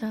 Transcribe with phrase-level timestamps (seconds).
[0.00, 0.06] Hello，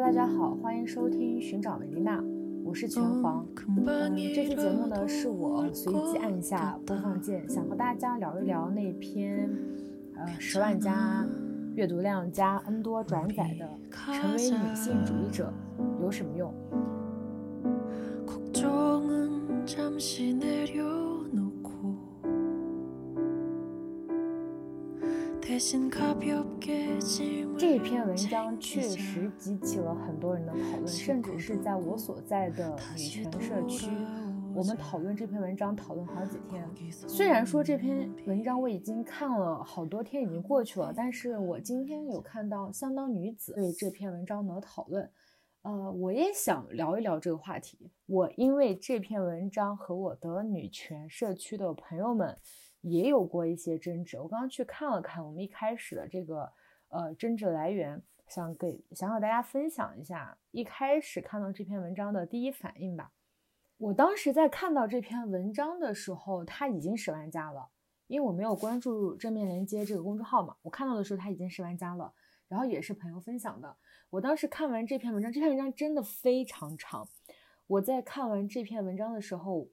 [0.00, 2.18] 大家好，欢迎收听《寻找维丽娜》，
[2.64, 3.46] 我是拳皇。
[3.66, 9.50] 嗯，这期节目呢，是我随机按下播放键，想和大家聊一聊那篇
[10.16, 11.26] 呃十万加
[11.74, 13.68] 阅读量加 N 多转载的
[14.18, 15.52] 《成为女性主义者
[16.00, 16.50] 有什么用》。
[27.58, 33.90] 这篇文章确实激起了很多人的讨论，甚至是在我所在的女权社区，
[34.54, 36.66] 我们讨论这篇文章讨论好几天。
[36.90, 45.10] 虽然说这篇文章我已经看了好多天，已经过去了，但是我今天有看到相当女子对这篇文章的讨论，
[45.60, 47.90] 呃，我也想聊一聊这个话题。
[48.06, 52.38] 我因为这篇文章和我的女权社区的朋友们
[52.82, 54.18] 也有过一些争执。
[54.20, 56.52] 我刚刚去看了看我们一开始的这个
[56.88, 63.10] 呃争执来源，想给想和大家分享一下一开始看到这篇文章的第一反应吧。
[63.78, 67.68] 我当时在看到这篇文章的时候，它已经十万加了，
[68.06, 72.12] 因为我没有关注正面连接这个公众号嘛，我看到的时候它已经十万加了，
[72.46, 73.76] 然后也是朋友分享的。
[74.10, 77.08] 我当时看完这篇文章，这篇文章真的非常长。
[77.66, 79.66] 我在看完这篇文章的时候，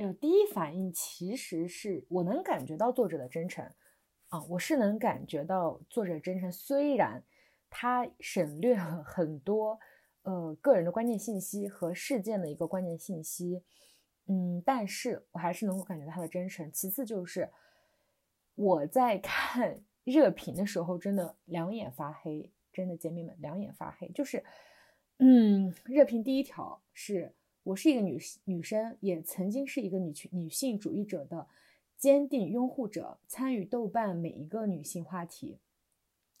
[0.00, 3.62] 呃，第一反应其实是我能感觉到作者的真诚
[4.30, 7.22] 啊，我是能感觉到作者真诚，虽然
[7.68, 9.78] 他省略了很多
[10.22, 13.62] 呃个人的关键信息和事件的一个关键信息，
[14.26, 16.72] 嗯，但是我还是能够感觉到他的真诚。
[16.72, 17.50] 其次就是
[18.54, 24.42] 我在看热评的时候，真的两眼发黑，真的姐妹们两眼发黑，就是。
[25.22, 31.46] 嗯，热评第一条是我是一个女女生，也曾经是一个女权女性主义者的
[31.98, 35.58] 坚定拥护者，参与豆瓣每一个女性话题。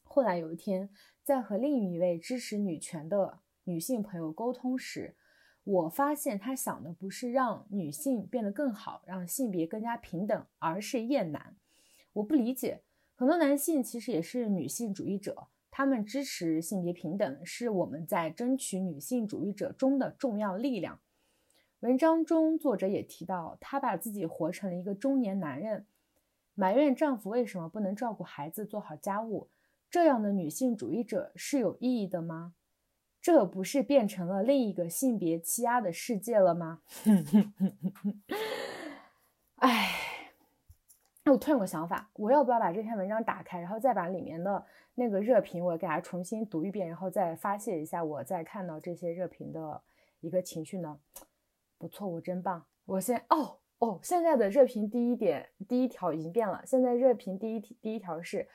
[0.02, 0.88] 后来有一天，
[1.22, 5.14] 在和另一位支持女权的女性朋友沟通时，
[5.62, 11.54] 我发现她想的不是让女性变得更好，让性别更加平等，而是厌男。
[12.14, 12.80] 我不理解，
[13.14, 15.48] 很多男性其实也是女性主义者。
[15.70, 20.98] 他们支持性别平等，是我们在争取女性主义者中的重要力量。
[21.80, 25.86] 文章中，作者也提到，她把自己活成了一个中年男人，
[26.54, 29.48] 埋怨丈夫为什么不能照顾孩子、做好家务。
[29.90, 32.52] 这样的女性主义者是有意义的吗？
[33.22, 36.82] 这不是变成了另一个性别欺压的世界了吗？
[39.56, 39.96] 哎。
[41.26, 44.66] 我突然有个想法，我要不要把这篇文章打开，然后再把里面的
[44.96, 49.80] 那个热评我给它重新读一遍，然后再发泄一下我在看到这些热评的
[50.20, 50.98] 一个情绪呢？
[51.80, 52.62] 不错，我真棒！
[52.84, 58.46] 我现哦哦，现在的热评第一点第一条已经变了，现在热评第一第一条是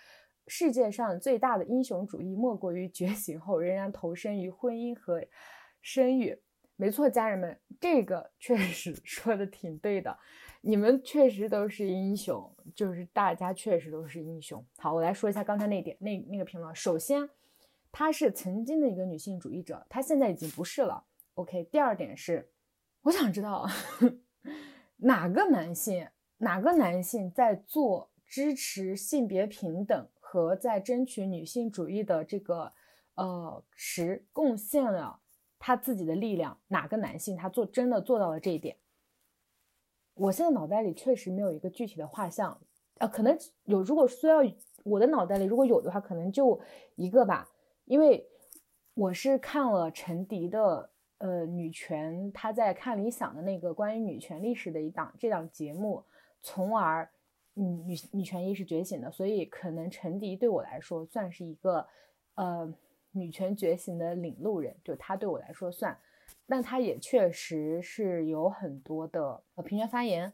[0.46, 5.26] 世界上最大的英雄主义莫过于觉醒后仍然投身于婚姻和
[5.82, 6.40] 生育。
[6.76, 10.16] 没错，家人们，这个确实 说的挺对的。
[10.62, 14.64] 你们确实都是英雄，就是大家确实都是英雄。
[14.78, 16.76] 好，我来说一下刚才那点那那个评论。
[16.76, 17.28] 首先，
[17.92, 21.04] 她是曾经的一个女性主义者，她现在已经不是了。
[21.36, 21.64] OK。
[21.72, 22.50] 第二点是，
[23.06, 23.68] 我想知道
[24.98, 26.08] 哪个男性
[26.38, 32.74] 哪个男性在做支持性别平等和在争取女性主义的这个
[33.14, 35.20] 呃时贡献了
[35.60, 36.60] 他自己的力量？
[36.68, 38.76] 哪个男性他做真的做到了这一点？
[40.16, 42.60] 我现在脑袋里确实没有一个具体的画像，
[42.98, 43.84] 呃，可能有。
[43.84, 44.52] 如果说要
[44.84, 46.60] 我的脑袋里如果有的话，可能就
[46.96, 47.52] 一个吧。
[47.86, 48.28] 因为
[48.96, 56.04] 我是看了陈迪的呃女权，他在看理想的那个关于女权历史的一档这档节目，
[56.42, 57.10] 从而
[57.56, 59.12] 嗯女女权意识觉醒的。
[59.12, 61.86] 所以可能陈迪对我来说算是一个
[62.36, 62.74] 呃
[63.12, 65.98] 女权觉醒的领路人，就他对我来说算。
[66.48, 70.32] 但他也确实是有很多的呃平权发言，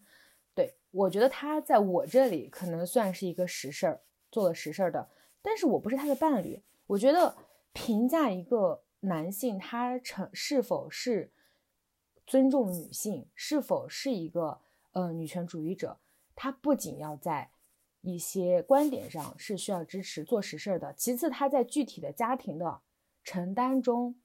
[0.54, 5.08] 对我觉得他在我这里可能算是一个实事儿，做了实事儿的。
[5.42, 7.34] 但是我不是他的伴侣，我觉得
[7.72, 11.32] 评价一个男性他成是否是
[12.26, 14.62] 尊重女性，是否是一个
[14.94, 16.00] 呃女权主义者，
[16.36, 17.52] 他不仅要在
[18.02, 22.82] 一些观点上是需要支持做实事的，其次他在具体的家庭的
[23.24, 24.16] 承担中。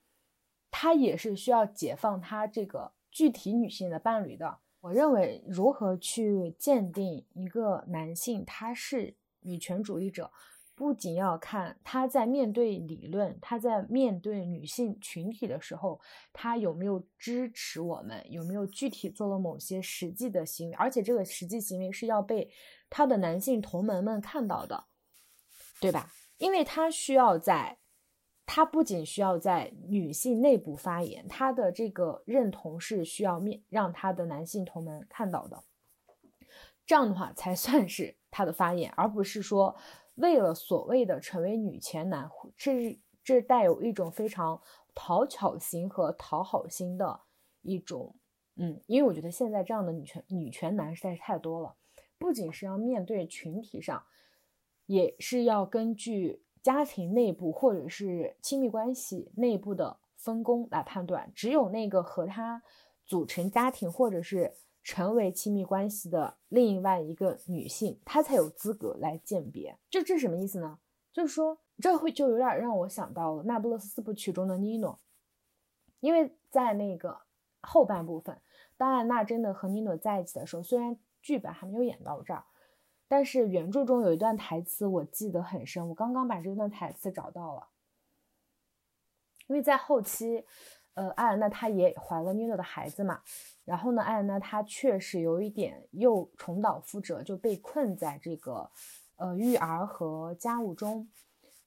[0.69, 4.59] 他也是需要解放他这个具体女性的伴侣的。
[4.81, 10.31] 我认为，如何去鉴定一个男性他是女权主义者，
[10.77, 15.99] 不仅要看他在面对理论，他在面对女性群体的时候，
[16.35, 22.51] 他有没有支持我们，有没有具体做了某些实际的行为，而且这个实际行为是要被
[22.91, 24.85] 他的男性同门们看到的，
[25.81, 26.13] 对吧？
[26.37, 27.79] 因为他需要在，
[28.45, 35.65] 他不仅需要在女性内部发言，他的这个认同是需要面让他的男性同门看到的，
[36.85, 39.75] 这样的话才算是他的发言，而不是说。
[40.17, 44.61] 为了所谓的成为女权男，这这带有一种非常
[44.95, 47.21] 讨巧型和讨好心的
[47.63, 48.15] 一种，
[48.57, 51.75] 嗯，因为我觉得现在这样的女权女权男实在是太多了，
[52.19, 54.03] 不仅是要面对群体上，
[54.87, 62.63] 也是要根据家庭内部或者是亲密关系内部的分工来判断，只有那个和他
[63.05, 64.55] 组成家庭或者是。
[64.87, 69.77] 成为亲密关系的另外一个女性，她才有资格来鉴别。
[69.91, 70.79] 就这什么意思呢？
[71.13, 75.01] 就是说，这会就有点让我想到了《那不勒斯四部曲》中的妮诺，
[75.99, 77.23] 因为在那个
[77.63, 78.41] 后半部分，
[78.77, 82.45] 当安娜真的和妮诺在一起的时候，虽然剧本还没有演到这儿，
[83.09, 85.89] 但是原著中有一段台词我记得很深。
[85.89, 87.71] 我刚刚把这段台词找到了，
[89.49, 90.47] 因为在后期，
[90.97, 93.21] 呃，艾尔娜她也怀了妮诺的孩子嘛。
[93.65, 98.71] 然后呢，艾尔娜她确实有一点又重蹈覆辙，就被困在这个
[99.17, 101.07] 呃育儿和家务中。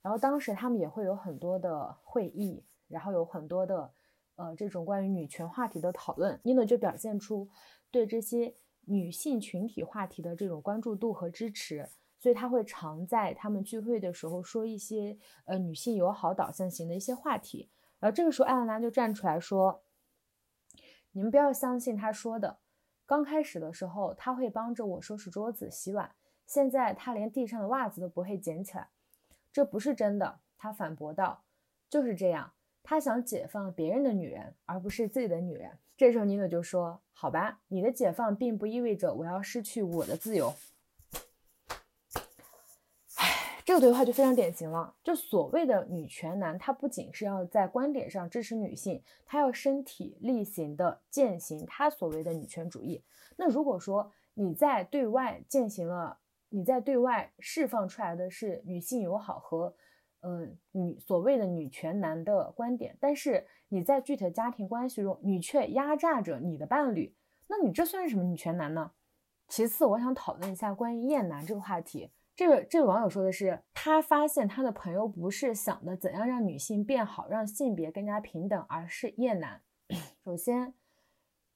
[0.02, 3.94] 然后当时他们也会有很多的会议，然后有很多的
[4.36, 6.40] 呃这种关于女权话题的讨论。
[6.44, 7.48] 妮诺就表现出
[7.92, 8.56] 对这些
[8.86, 11.88] 女性群体话题的这种关注度和支持，
[12.18, 15.16] 所以他会常在他们聚会的时候说一些
[15.46, 17.70] 呃女性友好导向型的一些话题。
[18.00, 19.84] 然后这个时候，艾安娜就站出来说。
[21.12, 22.60] 你们不要相信他说的。
[23.06, 26.12] 刚开始的时候，他会帮着我收拾桌子、洗碗。
[26.46, 28.90] 现在他连地上的袜子都不会捡起来，
[29.52, 30.40] 这不是真的。
[30.58, 31.44] 他反驳道
[31.90, 32.54] ：“就是这样，
[32.84, 40.54] 他想解放别人的女人，而不是自己的女人。”这时候，妮诺就说：“好吧，你的解放并不意味着我要失去我的自由。”
[43.70, 44.96] 这个对话就非常典型了。
[45.04, 53.04] 就所谓的女权男，他不仅是要在观点上支持女性，他要身体力行的践行他所谓的女权主义。
[53.38, 56.18] 那如果说你在对外践行了，
[56.50, 59.72] 你在对外释放出来的是女性友好和，
[60.22, 67.14] 嗯，女所谓的女权男的观点，但是你在具体的家庭关系中，你却压榨着你的伴侣，
[67.46, 68.94] 那你这算是什么女权男呢？
[69.48, 72.10] 其次，我想讨论一下关于厌男这个话题。
[72.40, 79.62] 这个这个网友说的是，他发现他的朋友不是想的怎样让女性变好，让性别更加平等，而是厌男。
[80.24, 80.74] 首先，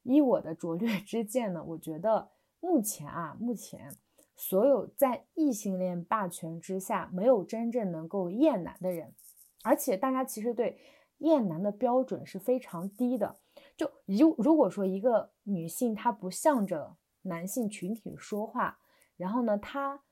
[0.02, 2.28] 依我的拙劣之见呢，我觉得
[2.60, 3.96] 目前啊，目前
[4.36, 9.14] 所有在异性恋霸权之下没有真正能够厌男的人，
[9.62, 10.78] 而且大家其实对
[11.16, 13.36] 厌男的标准是非常低的。
[13.74, 18.78] 就如如果说一个女性她不向着男性群体说话，
[19.16, 20.02] 然后呢，她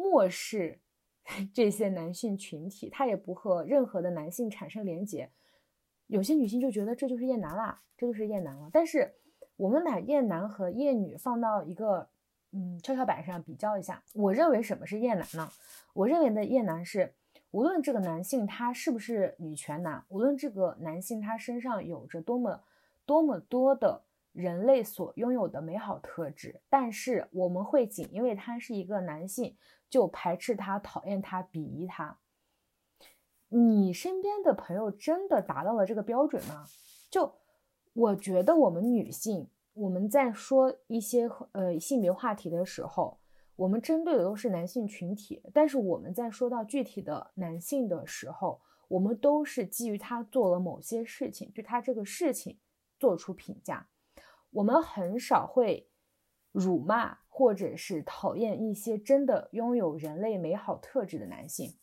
[0.00, 0.80] 漠视
[1.52, 5.30] 这些男性群体，他也不和任何的男性产生连结。
[6.06, 8.70] 有些女性就觉得这就是厌男啦，这就是厌男了。
[8.72, 9.14] 但是
[9.56, 12.08] 我们把厌男和厌女放到一个
[12.52, 15.48] 嗯跷跷板上比较一下，我认为什么是厌男呢？
[15.92, 17.14] 我认为的厌男是，
[17.50, 22.62] 无论这个男性他是不是女权男，无论这个男性他身上有着多么
[23.04, 24.02] 多么多的。
[24.32, 29.56] 人类所拥有的美好特质，但是我们会仅因为他是一个男性
[29.90, 32.18] 就排斥他、讨厌他、鄙夷他。
[33.48, 36.64] 你身边的朋友真的达到了这个标准吗？
[37.10, 37.34] 就
[37.92, 43.18] 我觉得，我们女性我们在说一些呃性别话题的时候，
[43.56, 52.56] 我们针对的都是男性群体，但是我们在说到具体的男性的时候，我们都是基于他做了某些事情，对他这个事情
[53.00, 53.88] 做出评价。
[54.50, 55.89] 我们很少会
[56.52, 61.76] 辱骂或者是讨厌一些真的拥有人类美好特质的男性。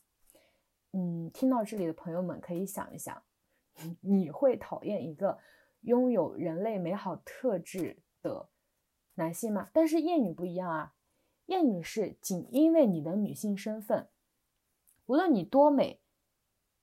[0.94, 3.24] 嗯，听到这里的朋友们可以想一想，
[4.02, 5.38] 你会讨厌一个
[5.82, 8.50] 拥有人类美好特质的
[9.16, 9.70] 男性吗？
[9.74, 10.94] 但是厌女不一样啊，
[11.46, 14.08] 厌女是仅因为你的女性身份，
[15.06, 16.02] 无论你多美，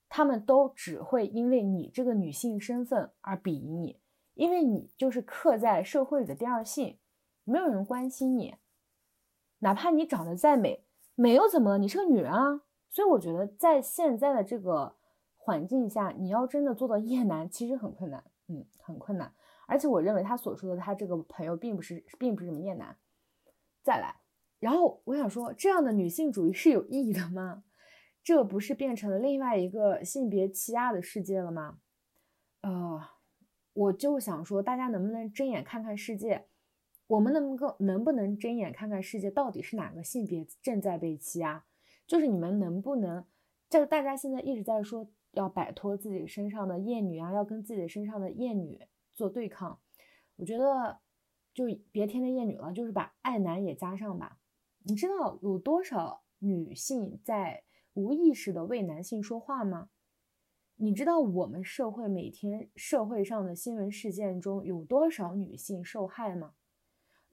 [0.08, 4.00] 他们都只会因为你这个女性身份而鄙夷你。
[4.34, 6.98] 因为你就是刻在社会里的第二性，
[7.44, 8.56] 没有人关心你，
[9.58, 10.84] 哪怕你长得再美，
[11.14, 11.78] 美又怎么了？
[11.78, 12.62] 你是个女人啊！
[12.90, 14.96] 所以我觉得在现在的这个
[15.36, 19.32] 环境下，你要真的做到厌男，其实很困难，嗯，很困难。
[19.66, 22.96] 而且我认为他所说的他这个朋友并不是，并不是什么厌男。
[23.82, 24.16] 再来，
[24.58, 27.64] 然后我想说，这样的女性主义是有意义的吗？
[28.22, 31.78] 这不是变成了另外一个性别欺压的世界了吗？
[32.62, 33.00] 呃，
[33.74, 36.46] 我就想说，大家能不能睁眼看看世界？
[37.06, 41.64] 我们能够能不能睁眼看看世界，到底是哪个性别正在被欺压？
[42.06, 43.25] 就是你们能不能，
[43.68, 48.80] 这大家现在一直在说要摆脱自己身上的厌女啊，要跟自己身上的厌女
[49.14, 49.80] 做对抗。
[50.37, 50.99] 我觉得
[51.52, 54.38] 就别天天厌女了，就是把爱男也加上吧。
[54.84, 57.64] 你知道有多少女性在？
[57.96, 59.88] 无意识的为男性说话吗？
[60.75, 66.54] 你知道我们社会每天社会上的新闻事件中有多少女性受害吗？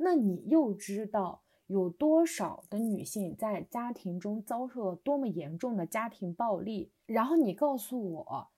[0.03, 6.91] 那你又知道有多少的女性在家庭中遭受了多么严重的家庭暴力？
[7.05, 8.51] 然后你告诉我，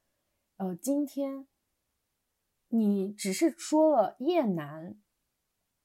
[0.58, 1.48] 呃，今天
[2.70, 4.98] 你只是说了厌男，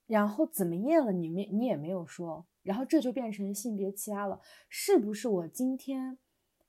[0.07, 1.13] 然后怎么厌了？
[1.13, 2.47] 你没你也没有说。
[2.63, 5.27] 然后这就变成性别欺压了，是不是？
[5.27, 6.19] 我今天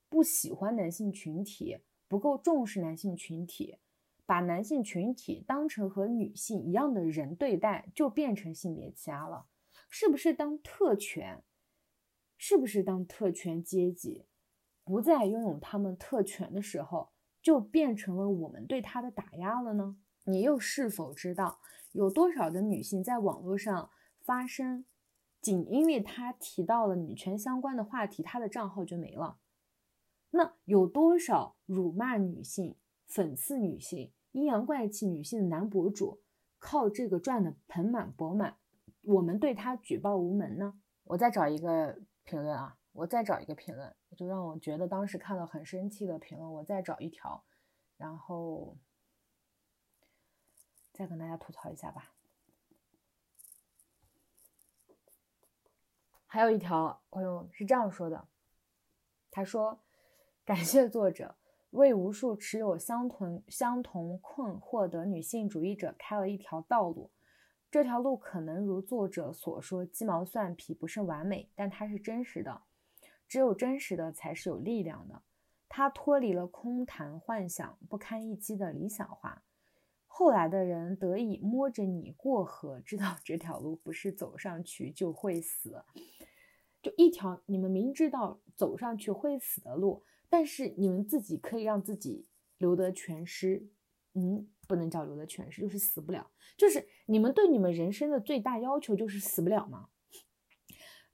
[0.07, 3.77] 不喜欢男性群体，不够重视男性群体，
[4.29, 9.47] 把男性群体当成和女性一样的人对待，就变成性别欺压了？
[9.89, 10.35] 是不是？
[10.35, 11.43] 当特权，
[12.37, 14.27] 是不是当特权阶级
[14.83, 17.09] 不再拥有他们特权的时候，
[17.41, 19.97] 就变成了我们对他的打压了呢？
[20.25, 21.59] 你又是否知道，
[21.93, 23.89] 有多少的女性在网络上
[24.21, 24.85] 发声？
[25.41, 29.39] 仅因为他提到了女权相关的话题，她的账号就没了。
[30.29, 32.75] 那有多少辱骂女性、
[33.09, 36.21] 讽刺女性、阴阳怪气女性的男博主，
[36.59, 38.57] 靠这个赚的盆满钵满，
[39.01, 40.79] 我们对他举报无门呢？
[41.05, 47.43] 我再找一个评论啊，我再找一个评论，就让我觉得当时看了很生气的评论，我再找一条，
[47.97, 48.77] 然后
[50.93, 52.13] 再跟大家吐槽一下吧。
[56.27, 58.27] 还有一条朋友是这样说的，
[59.31, 59.79] 他说
[60.45, 61.35] ：“感谢作者
[61.71, 67.11] 为无数持有相同相同困惑的女性主义者开了一条道路。
[67.71, 72.61] 这条路可能如作者所说鸡毛蒜皮，不甚完美，但它是真实的。
[73.27, 75.21] 只有真实的才是有力量的。
[75.67, 79.43] 它脱离了空谈幻想、不堪一击的理想化。
[80.07, 85.83] 后来的人得以摸着你过河，知道这条路不是走上去就会死。”
[86.81, 93.67] 就一条你们明知道走上去会死的路，但是你们自己可以让自己留得全尸，
[94.13, 96.29] 嗯，不能叫留得全尸，就是死不了。
[96.57, 99.89] 就是你们对你们人生的最大要求就是死不了吗？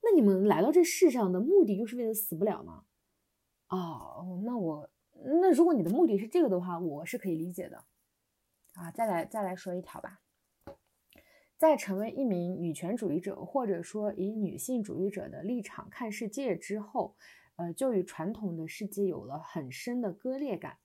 [0.01, 2.85] 那你们来到这世上的目的就是为了死不了吗？
[3.69, 4.89] 哦，那我
[5.41, 7.85] 那如果你的目的是这个的话，我是可以理解的。
[8.73, 10.21] 啊，再来再来说一条吧。
[11.57, 17.15] 在成为一名女权主义者，或者说以女性主义者的立场看世界之后，
[17.57, 20.77] 呃，就与传统的世界有了很深的割裂感。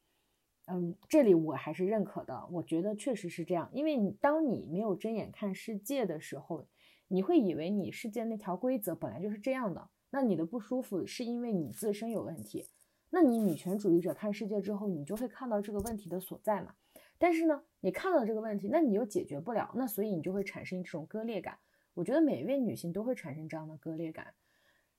[0.67, 3.69] 嗯，这里我还是认可的，我觉得确实是这样。
[3.73, 6.65] 因为当你没有睁眼看世界的时候，
[7.09, 12.67] 你会以为你世界那条规则本来就是这样的，那你的不舒服是因为你自身有问题。
[13.11, 16.75] 那你女权主义者看世界之后，你就会看到这个问题的所在嘛。
[17.19, 21.59] 但是呢，你看到这个问题，那你又解决不了，那所以你就会产生这种割裂感。
[21.95, 24.33] 我觉得每一位女性都会产生这样的割裂感。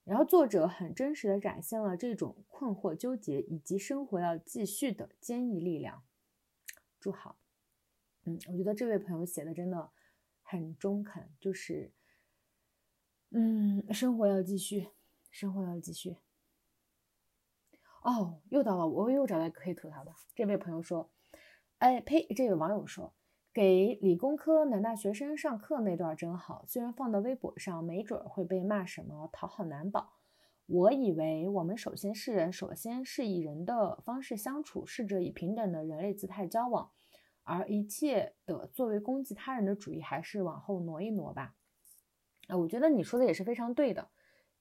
[0.03, 6.03] 然后作者很真实的展现了这种困惑、纠结以及生活要继续的坚毅力量。
[6.99, 7.37] 祝好。
[8.23, 9.91] 嗯，我觉得这位朋友写的真的
[10.41, 11.91] 很中肯，就是，
[13.29, 14.89] 嗯，生活要继续，
[15.29, 16.17] 生活要继续。
[18.03, 20.13] 哦，又到了，我又找到可以吐槽的。
[20.35, 21.09] 这位朋友说。
[21.77, 22.27] 哎呸！
[22.35, 23.11] 这位网友说，
[23.53, 30.13] 给理工科男大学生上课那段真好，虽然放到微博上，没准会被骂什么讨好难保。
[30.67, 36.91] 我以为我们首先是人，首先是以人的方式相处，试着以平等的人类姿态交往，
[37.43, 41.53] 而一切的作为攻击他人的主义，还是往后挪一挪吧。
[42.47, 44.11] 啊，我觉得你说的也是非常对的，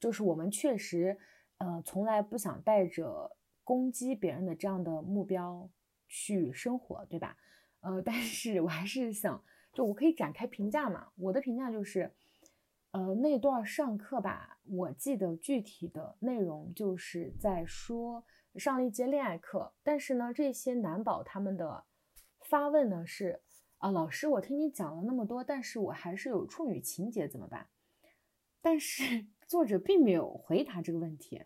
[0.01, 1.17] 就是我们确实，
[1.59, 5.71] 呃，从来不想带着攻击别人的这样的目标。
[6.13, 7.37] 去生活，对吧？
[7.81, 11.09] 呃，但是我还是想，就我可以展开评价嘛。
[11.17, 12.13] 我的评价就是，
[12.91, 18.25] 呃，那段上课吧，我记得具体的内容就是在说
[18.57, 21.85] 上了一节恋爱课，但是呢，这些男宝他们的
[22.41, 23.41] 发问呢是
[23.79, 27.69] 啊，老师，我听你讲了那么多，但是我还是有处女情节怎么办？
[28.61, 31.45] 但是 作者并没有回答这个问题。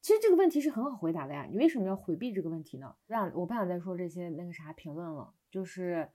[0.00, 2.96] 其实这个问题是很好回答的呀，你为什么要回避这个问题呢？
[3.06, 5.34] 不想，我不想再说这些那个啥评论了。
[5.56, 6.06] 就是，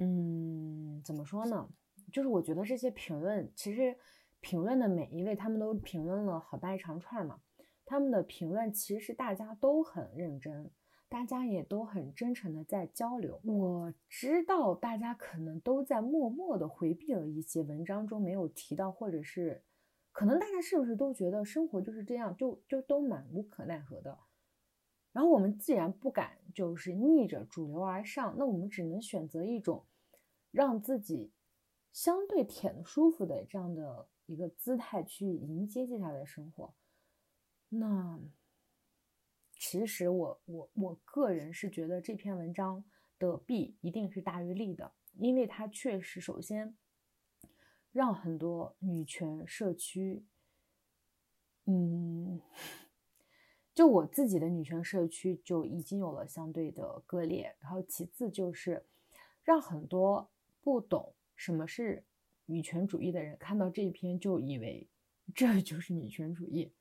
[0.00, 1.66] 嗯，怎么说呢？
[2.12, 3.96] 就是我觉得这些评论，其实
[4.42, 7.40] 评论的每一位，他们都评论了好大一长串嘛。
[7.86, 10.70] 他们的评论其实是大家都很认真，
[11.08, 13.40] 大家也都很真诚的在交流。
[13.44, 19.62] 我知道大家可能都在默默的回避了一些文章中没有提到，或者是
[20.12, 24.18] 可能大家是不是都觉得生活就是这样，就就都蛮无可奈何的。
[25.16, 29.86] 然后我们既然不敢就是逆着主流而上，那我们只能选择一种
[30.50, 31.32] 让自己
[31.90, 36.74] 相对舔舒服的这样的一个姿态去迎接接下来的生活。
[37.70, 38.20] 那
[39.52, 42.84] 其实我我我个人是觉得这篇文章
[43.18, 46.76] 的弊一定是大于利的，因为它确实首先
[47.90, 50.26] 让很多女权社区，
[51.64, 52.38] 嗯。
[53.76, 58.82] 就我自己的女权社区就已经有了相对的割裂，然后其次就是
[59.44, 60.30] 让很多
[60.62, 62.02] 不懂什么是
[62.46, 64.88] 女权主义的人看到这一篇就以为
[65.34, 66.72] 这就是女权主义，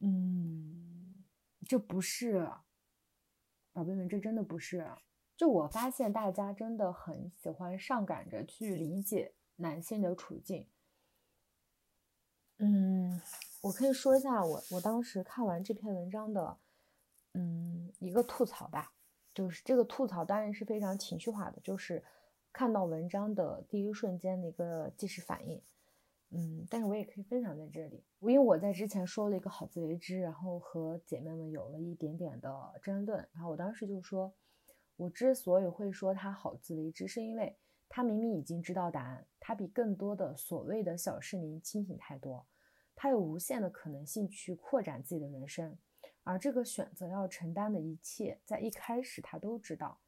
[0.00, 1.24] 嗯，
[1.66, 2.46] 这不是，
[3.72, 4.86] 宝贝们，这真的不是。
[5.38, 10.66] 就我发现大家真的很喜欢上赶着去理解男性的处境，
[12.58, 13.18] 嗯。
[13.62, 16.58] 我可以说一下我我当时看完这篇文章的，
[17.34, 18.92] 嗯，一个吐槽吧，
[19.32, 22.02] 就是这个吐槽当然是非常情绪化的，就是
[22.52, 25.62] 看到文章的第一瞬间的一个即时反应，
[26.30, 34.34] 嗯，但是我也可以分享在这里，因为我在之前说了一个好自为之，然后和姐妹们有了一点点的争论，然后我当时就说，
[34.96, 37.56] 我之所以会说他好自为之，是因为
[37.88, 42.44] 他明明已经知道答案，他比更多的所谓的小市民清醒太多。
[43.02, 45.76] 他有无限的可能性去扩展自己的人生，
[46.22, 49.98] 而这个选择要承担的一切，在一开始他都知道。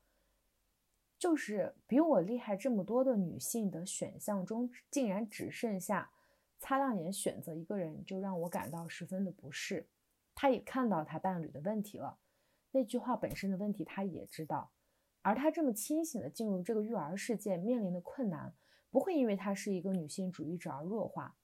[1.18, 6.08] 就是比我厉害这么多的女性的选项中，竟然只剩下
[6.60, 9.88] 擦亮眼选择一个人，就让我感到十分的不适。
[10.32, 12.16] 他也看到他伴侣的问题了，
[12.70, 14.70] 那句话本身的问题他也知道，
[15.22, 18.54] 而他这么清醒的进入这个育儿世界面临的困难，
[18.92, 21.34] 不会因为他是一个女性主义者而弱化。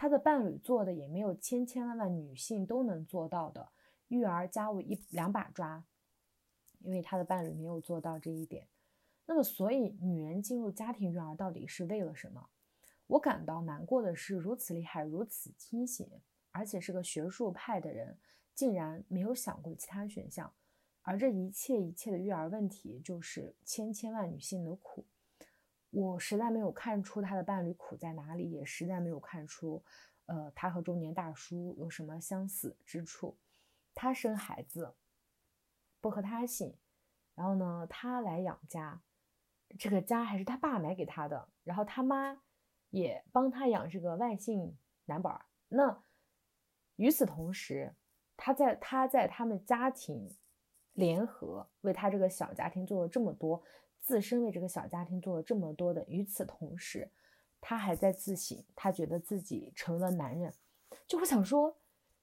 [0.00, 3.68] 他的伴侣做的也没有千千万万女性都能做到的，
[4.06, 5.84] 育儿家务一两把抓，
[6.78, 8.68] 因为他的伴侣没有做到这一点。
[9.26, 12.48] 那么，所以女人进入家庭育儿到底是为了什么？
[13.08, 16.08] 我感到难过的是，如此厉害、如此清醒，
[16.52, 18.16] 而且是个学术派的人，
[18.54, 20.54] 竟然没有想过其他选项。
[21.02, 25.04] 而这一切一切的育儿问题，就是千千万女性的苦。
[25.90, 29.82] 我实在没有看出他的伴侣苦在哪里，也实在没有看出，
[30.26, 33.38] 呃，他和中年大叔有什么相似之处。
[33.94, 34.94] 他生孩子
[36.00, 36.76] 不和他姓，
[37.34, 39.00] 然后呢，他来养家，
[39.78, 42.42] 这个家还是他爸买给他的，然后他妈
[42.90, 45.46] 也帮他养这个外姓男宝。
[45.68, 46.04] 那
[46.96, 47.94] 与此同时，
[48.36, 50.36] 他在他在他们家庭
[50.92, 53.64] 联合为他这个小家庭做了这么多。
[54.08, 57.10] 自身为这个小家庭做了这么多的，与此同时，
[57.60, 60.50] 他还在自省，他觉得自己成了男人。
[61.06, 61.76] 就我想说，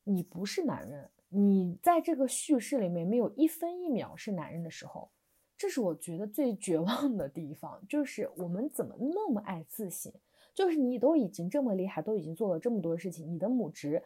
[0.04, 5.12] 你不是男人，你在这个叙事里面没有一分一秒是男人的时候，
[5.56, 7.80] 这是我觉得最绝望的地方。
[7.88, 10.12] 就是我们怎么那么爱自省？
[10.56, 14.04] 就是你都已经这么厉害，都已经做了这么多事情，你的母职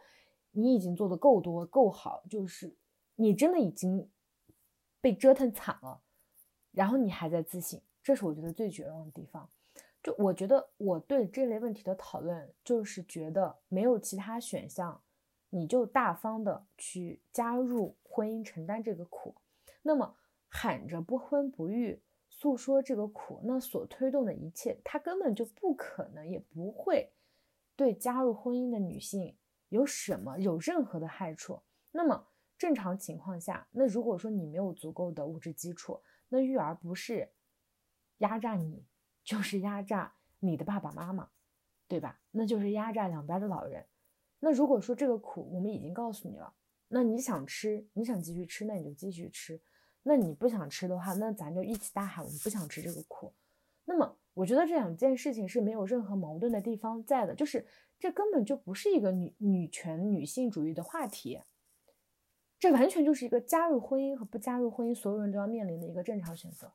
[0.50, 2.76] 你已经做的够多够好，就是
[3.16, 4.06] 你真的已经
[5.00, 6.02] 被折腾惨了。
[6.72, 9.48] 然后你还在自省，这是我觉得最绝望的地方。
[10.02, 15.02] 就我觉得我对这类问题的讨论，就是觉得没有其他选项，
[15.50, 19.34] 你就大方的去加入婚姻，承担这个苦。
[19.82, 20.16] 那么
[20.48, 27.12] 喊着不婚不育，诉说这个苦，那所推动的一切，它根本就不可能，也不会
[27.76, 29.36] 对加入婚姻的女性
[29.68, 31.60] 有什么有任何的害处。
[31.92, 37.32] 那么正常情况下，那如果说你没有足够的物质基础，那育儿不是
[38.18, 38.86] 压榨你，
[39.22, 41.28] 就是压榨你的爸爸妈妈，
[41.86, 42.20] 对吧？
[42.30, 43.84] 那就是压榨两边的老人。
[44.38, 46.54] 那如果说这个苦我们已经告诉你了，
[46.88, 49.58] 那你想吃，你想继续吃，那你就继续吃；
[50.04, 53.34] 那你不想吃的话，那咱就一起大喊我们不想吃这个苦。
[53.84, 57.66] 那么我觉得这两件事情是没有任何矛盾的地方在的，就是
[57.98, 61.40] 这根本就不是一个女女权女性主义的话题。
[62.60, 66.70] 这完全就是一个加入婚姻和不加入婚姻，所有人都要面临的一个正常选择。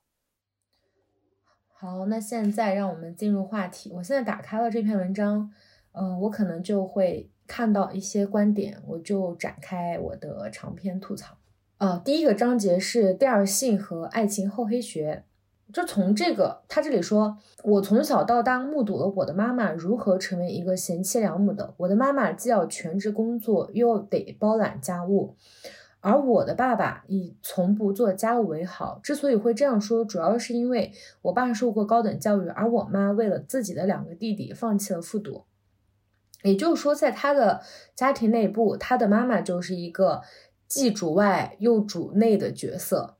[1.68, 3.92] 好，那现在让我们进入话题。
[3.92, 5.52] 我现在打开了这篇文章，
[5.92, 11.38] 呃，我可能就会看到一些观点，我就展开我的长篇吐槽。
[11.78, 15.24] 呃，第一个章节是第二性和爱情厚黑学。
[15.72, 21.74] 就从这个，他这里说，我从小到大目睹了我的妈妈如何成为一个贤妻良母的。
[21.78, 25.34] 我的妈妈既要全职工作，又得包揽家务，
[26.00, 29.00] 而我的爸爸以从不做家务为好。
[29.02, 35.42] 之所以会这样说，主要是因为我爸受过高等教育，而我妈为了自己的两个弟弟放弃了复读。
[36.42, 37.60] 也就是说，在他的
[37.96, 40.22] 家庭内部，他的妈妈就是一个
[40.68, 43.15] 既主外又主内的角色。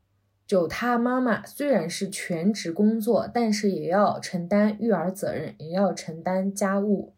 [0.47, 7.15] 就他妈妈虽然是全职工作，但是也要承担育儿责任，也要承担家务。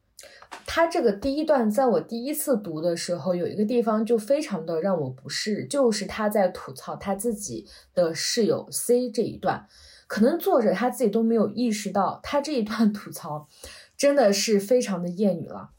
[0.66, 9.66] 他这个第一段，在我第一次读的时候，有一个地方就非常的让我不适，就是他在吐槽他自己的室友 C 这一段。
[10.06, 13.46] 可能作者他自己都没有意识到，他这一段 吐槽
[13.96, 15.70] 真的是非常的厌女了。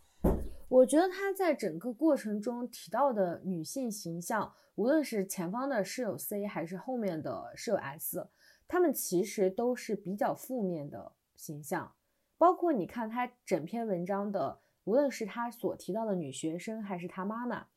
[0.69, 4.53] 我觉得他在整个过程中提到的女性形象。
[4.75, 8.29] 无论是前方的室友 C 还是后面的室友 S，
[8.65, 11.91] 他们其实都是比较负面的形象。
[12.37, 17.67] 包括你看他整篇文章的，无论是他所提到的女学生还是他妈妈，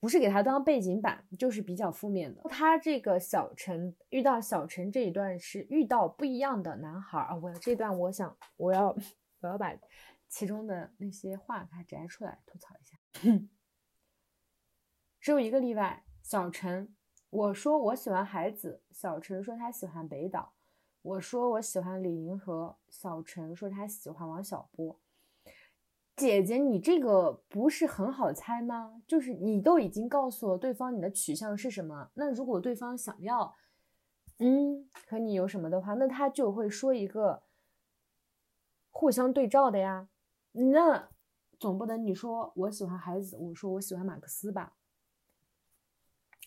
[0.00, 2.40] 不是给他当背景板，就是比较负面的。
[2.48, 8.96] 他这个小陈遇到小陈这一段是遇到不一样的男孩儿啊，我这段我想我要
[9.42, 9.76] 我要把
[10.28, 12.98] 其中的那些话给他摘出来吐槽一下，
[15.20, 16.04] 只有一个例外。
[16.22, 16.94] 小陈，
[17.30, 20.52] 我说我喜欢海子，小陈说他喜欢北岛。
[21.00, 25.00] 我说我喜欢李银河，小陈说他喜欢王小波。
[26.14, 29.00] 姐姐，你这个不是很好猜吗？
[29.06, 33.54] 就是你都已经告诉了对方你的取向是什么，那如果对方想要，
[34.38, 37.44] 嗯，和你有什么的话，那他就会说一个
[38.90, 40.08] 互相对照的呀。
[40.52, 41.08] 那
[41.58, 44.76] 总不能你说我喜欢孩子，我说我喜欢马克思吧？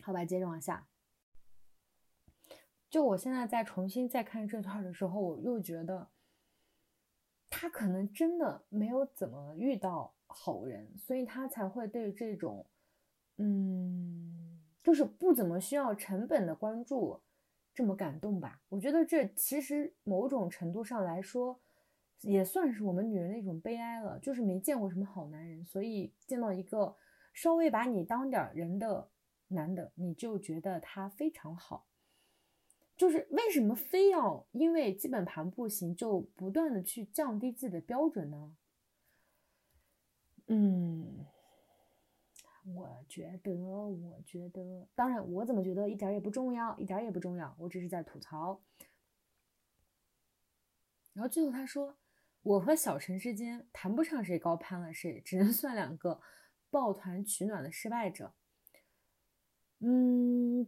[0.04, 0.88] 好吧，接着往下。
[2.90, 6.10] 就我现在在重新再看这段的时候，我又觉得
[7.50, 12.66] 他可能真的没有怎么遇到好人，所以他才会对这种，
[13.38, 17.22] 嗯，就是不怎么需要成本的关注
[17.74, 18.60] 这么感动吧。
[18.68, 21.62] 我觉得这其实某种程度上来说，
[22.22, 26.96] 也算是我们女人的一种悲哀了，就是没见过什么好男人，所以见到一个
[27.34, 29.10] 稍微把你当点人的。
[29.54, 31.86] 男的，你就觉得他非常好，
[32.96, 38.56] 就是为什么非要因为基本盘不行就不断的去降低自己的标准呢？
[40.48, 41.26] 嗯，
[42.74, 48.62] 我觉得，我觉得，当然，我怎么觉得一点也不重要，一点也不重要，我只是在吐槽。
[51.12, 51.98] 然后最后他说，
[52.44, 56.20] 我和小陈之间谈不上谁高攀了谁，只能 算两个
[56.70, 58.34] 抱团取暖的失败者。
[59.80, 60.68] 嗯，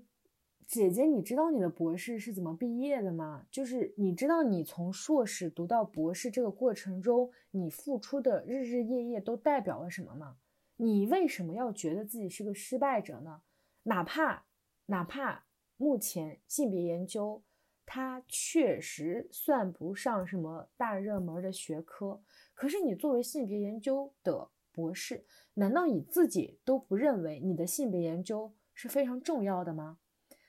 [0.65, 3.45] 姐姐，你知道你的博士是怎么毕业的吗？
[3.51, 10.37] 就是你知道你从硕士读到博士这个过程中，你付出的日日夜夜都代表了什么吗？
[10.77, 13.41] 你为什么要觉得自己是个失败者呢？
[13.83, 14.45] 哪怕
[14.87, 15.45] 哪怕
[15.77, 17.43] 目前性别研究
[17.85, 22.21] 它确实算不上什么大热门的学科，
[22.53, 28.53] 可是你作为性别研究的博士，难道你自己都不认为你的性别研究？
[28.73, 29.99] 是非常重要的吗？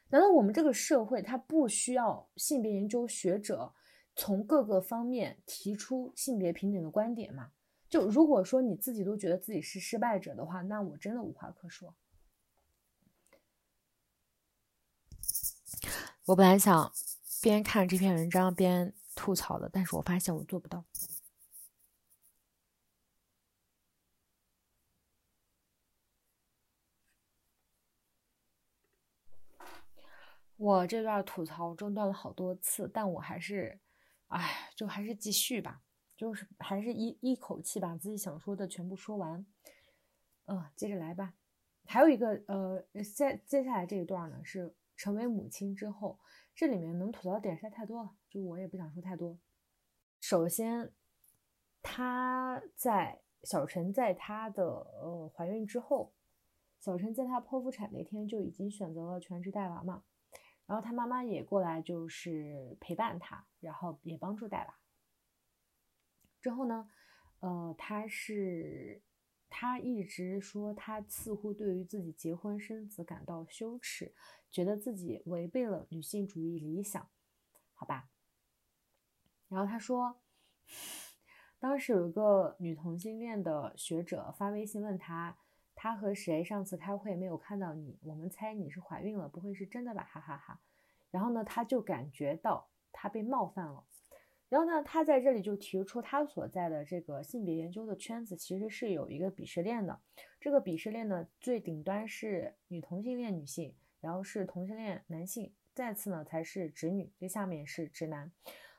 [0.09, 3.75] 难道我们这个社会它不需要性别研究学者
[4.17, 7.51] 从各个方面提出性别平等的观点吗？
[7.87, 11.95] 就如果说你自己都觉得自己是失败者的话，那我真的无话可说。
[16.25, 16.91] 我本来想
[17.45, 20.83] 边看这篇文章边吐槽的，但是我发现我做不到。
[30.57, 33.79] 我这段吐槽中断了好多次，但我还是，
[34.29, 35.83] 哎，就还是继续吧，
[36.17, 39.45] 就是还是一一口气把自己想说的全部说完。
[40.47, 41.35] 嗯，接着来吧。
[41.85, 46.19] 还有一个，呃，接接下来这一段呢，是成为母亲之后，
[46.55, 49.39] 这里面能吐槽的点实在太多了，就我也不想说太多。
[50.21, 50.93] 首先，
[51.83, 56.13] 她在小陈在她的呃怀孕之后，
[56.79, 60.05] 小陈在她剖腹产那天就已经选择了全职带娃嘛。
[60.67, 64.75] 然后他妈妈也过来，就是陪伴他，然后也帮助带娃。
[66.41, 66.89] 之后呢，
[67.41, 69.03] 呃，他是
[69.57, 74.13] 他一直说他似乎对于自己结婚生子感到羞耻，
[74.51, 77.09] 觉得自己违背了女性主义理想，
[77.73, 78.11] 好吧。
[79.49, 80.21] 然后他说，
[81.61, 85.37] 当时有一个女同性恋的学者发微信问他。
[85.77, 87.99] 他和谁上次开会没有看到你？
[88.03, 90.03] 我们猜你是怀孕了，不会是真的吧？
[90.05, 90.61] 哈哈哈。
[91.11, 93.85] 然后呢，他就感觉到他被冒犯了。
[94.55, 99.99] 然后呢，他在这里就提出他所在的这个性别研究的圈子其实是有一个鄙视链的。
[100.41, 108.31] 这个鄙视链呢，最顶端是女同性恋女性，然后是同性恋男性，再次呢才是直女，最下面是直男。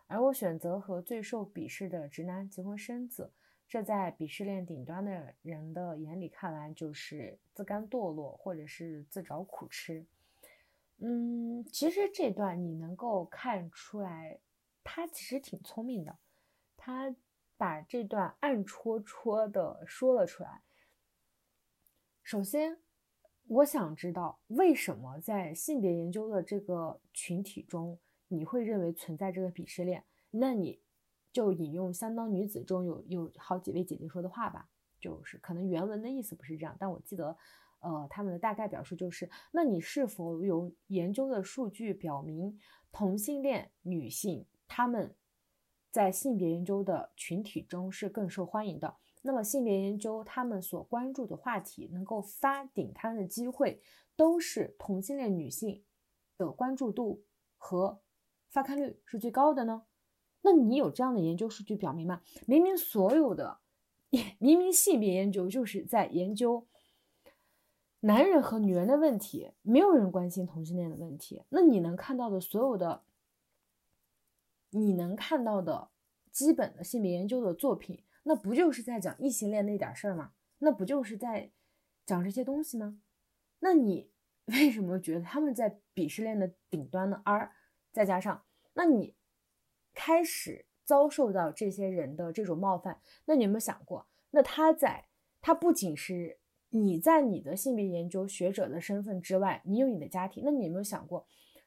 [0.07, 3.33] 而我选择和最受鄙视的直男结婚生子，
[3.67, 10.05] 这在鄙视链顶端的人的眼里看来就是自甘堕落，或者是自找苦吃。
[10.99, 14.39] 嗯，其实这段你能够看出来，
[14.85, 16.17] 他其实挺聪明的，
[16.77, 17.13] 他
[17.57, 20.61] 把这段暗戳戳的说了出来。
[22.23, 22.79] 首先，
[23.47, 27.99] 我想知道为什么在性别研究的这个群体中。
[28.27, 30.81] 你会认为存在这个鄙视链，那你
[31.31, 34.67] 就引用《相当女子》中有有好几位姐姐说的话吧，
[34.99, 37.37] 就是可能原文的意思不是这样，但我记得，
[37.81, 42.59] 呃，他们的大概表述就是：那你是否有研究的数据表明
[42.91, 45.15] 同性恋女性他们
[45.91, 48.97] 在性别研究的群体中是更受欢迎的？
[49.21, 53.81] 那么性别研究他们所关注的话题能够发顶刊的机会，
[54.15, 55.83] 都是同性恋女性
[56.37, 57.23] 的关注度
[57.57, 58.01] 和。
[58.49, 59.83] 发刊率是最高的呢？
[60.41, 62.21] 那你有这样的研究数据表明吗？
[62.45, 63.59] 明明所有的，
[64.39, 66.67] 明明性别研究就是在研究
[68.01, 71.43] 男人和女人的问题，没有人关心同性恋的问题。
[71.49, 73.03] 那你能看到的所有的，
[74.71, 75.89] 你能看到的
[76.31, 80.33] 基本的性别研究的作品，那不就是在讲异性恋那点事儿吗？
[80.59, 81.51] 那不就是在
[82.05, 82.99] 讲这些东西吗？
[83.59, 84.11] 那你
[84.45, 87.21] 为什么觉得他们在鄙视链的顶端呢？
[87.25, 87.51] 而
[87.91, 89.15] 再加上，那你
[89.93, 95.07] 开始遭受到这些人的这种冒犯，那你有没有想过，那他在
[95.41, 101.25] 他不仅是你在你的性别研究学者的身份之外，你有你的家庭，那你有没有想过，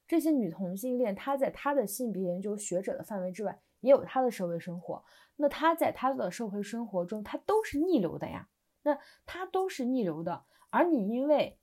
[0.08, 5.04] 这些女同性恋她在她的性别研究学者的范围之外，也有她的社会生活，
[5.36, 8.48] 那她在她的社会生活中，她都是逆流的呀，
[8.82, 11.58] 那她都是逆流的，而你因为。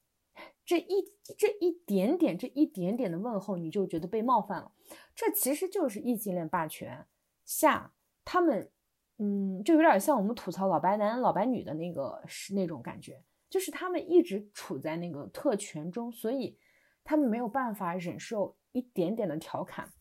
[0.65, 4.69] 这一这一点点这一点点的问候，你就觉得被冒犯了。
[5.15, 7.07] 这其实就是异性恋霸权
[7.45, 7.93] 下，
[8.25, 8.69] 他们，
[9.17, 16.57] 嗯，就有点像我们吐槽老白男、老白女的那个是那种感觉，就是他们一直处在那个特权中，所以
[17.05, 19.93] 他们没有办法忍受一点点的调侃，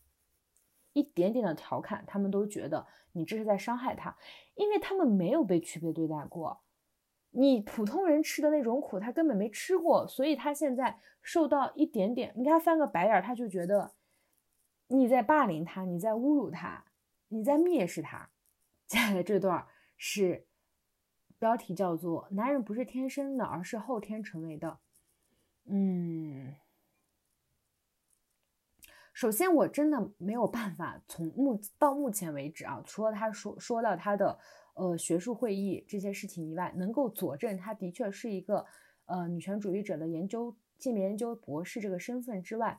[0.91, 4.17] 一点点的调侃，他们都觉得你这是在伤害他，
[4.55, 6.59] 因为他们没有被区别对待过。
[7.37, 13.93] 你普通人吃的那种苦，他根本没吃过，所以他现在受到一点点，你给他翻个白眼，他就觉得
[14.87, 16.85] 你在霸凌他，你在侮辱他，
[17.27, 18.29] 你在蔑视他。
[18.87, 20.47] 接下来这段是
[21.37, 24.79] 标题叫做“男人不是天生的，而是后天成为的”。
[25.65, 26.53] 嗯，
[29.15, 34.37] 首先我真的没有办法从目到目前为止啊，除了他说说到他的。
[34.77, 38.65] 呃，学术会议这些事情以外，能够佐证他的确是一个
[39.05, 42.77] 呃女权主义者的研究性别研究博士这个身份之外，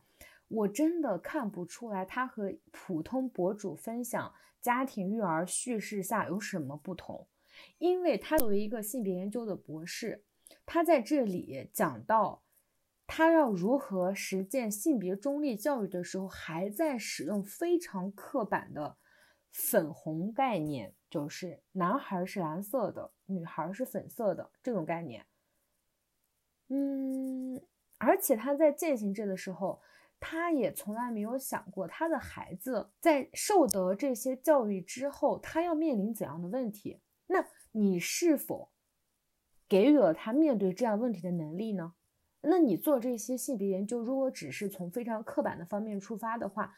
[0.49, 7.27] 我真的看不出来他和普通博主分享家庭育儿叙事下有什么不同。
[7.79, 10.23] 因为他作为一个性别研究的博士，
[10.67, 12.43] 他在这里讲到
[13.07, 18.97] 他要如何实践性别中立教育的时候，还在使用非常刻板的
[19.51, 20.95] 粉红概念。
[21.09, 25.25] 就是男孩是蓝色的，女孩是粉色的这种概念。
[26.69, 27.63] 嗯，
[27.97, 29.81] 而且他在践行这的时候，
[30.19, 37.01] 他也从来没有想过他的孩子在受得这些教育之后，他要面临怎样的问题。
[37.29, 38.71] 那你是否
[39.69, 41.95] 给予了他面对这样问题的能力呢？
[42.49, 46.77] 那你做这些性别研究，如果只是从非常刻板的方面出发的话，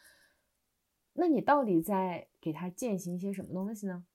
[1.13, 4.05] 那你到底在给他践行一些什么东西呢？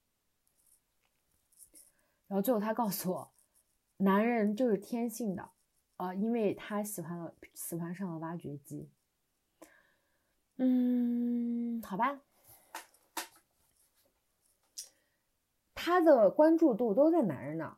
[2.27, 3.33] 然后最后他告诉我，
[3.99, 5.51] 男人就是天性的，
[5.99, 8.91] 呃，因为他喜欢了，喜欢上了挖掘机。
[10.57, 12.21] 嗯，好吧，
[15.75, 17.77] 他的关注度都在男人那儿，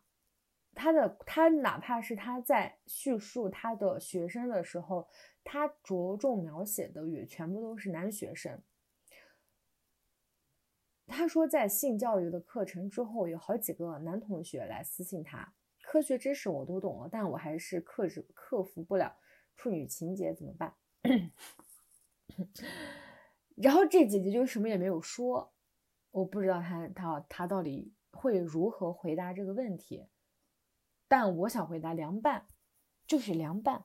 [0.76, 5.08] 他的他哪怕是他在叙述他的学生的时候，
[5.42, 8.60] 他着重描写的也全部都是男学生。
[11.06, 19.16] 他说，在性教育的课程之后，有好几个男同学来私信他，科学知识我都懂了，但我还是克制克服不了
[19.56, 20.74] 处女情节，怎么办？
[23.56, 25.54] 然后这姐姐就什么也没有说，
[26.10, 30.06] 我不知道他他他到底会如何回答这个问题，
[31.08, 32.46] 但我想回答凉拌，
[33.06, 33.84] 就是凉拌。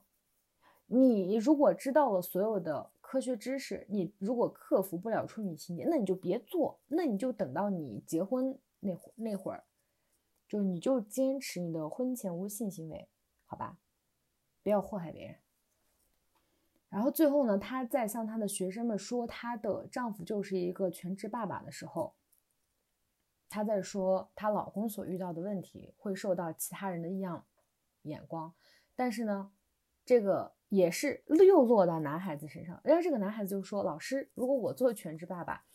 [0.88, 2.92] 你如果知道了所有的。
[3.12, 9.66] 科学知识，你如果克服不了处女情节，那你就别做，那你就等到你结婚那会那会儿，
[10.48, 13.10] 就你就坚持你的婚前无性行为，
[13.44, 13.78] 好吧，
[14.64, 15.36] 不要祸害别人。
[16.88, 22.16] 然后最后呢，她在向她的学生们说她的丈夫就是一个全职爸爸的时候，
[23.52, 27.46] 她在说她老公所遇到的问题会受到其他人的异样
[28.04, 28.56] 眼光，
[28.96, 29.52] 但是呢，
[30.06, 32.80] 这个也是又落到男孩子身上。
[32.82, 35.66] 然后这个男孩子就说：“老师，如果我做全职爸爸，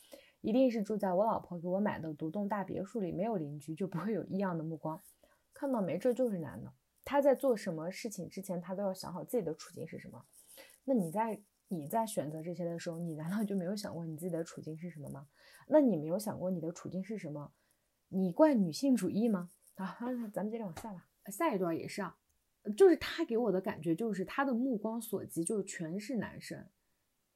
[0.40, 5.00] 一定是住在我老婆给我买的独栋大别墅里，没有邻居，就不会有异样的目光。
[5.52, 5.98] 看到没？
[5.98, 6.72] 这就是男的。
[7.04, 10.24] 他在做什么事情之前，他都要想好自己的处境是什么。”
[10.84, 15.28] 那你在你在选择这些的时候，你难道就没有想过你自己的处境是什么吗？
[15.68, 17.52] 那你没有想过你的处境是什么？
[18.08, 19.50] 你怪女性主义吗？
[19.76, 19.98] 啊，
[20.32, 21.06] 咱们接着往下吧。
[21.26, 22.16] 下一段也是啊，
[22.76, 26.66] 就是他给我的感觉就是他的目光所及就全是男生，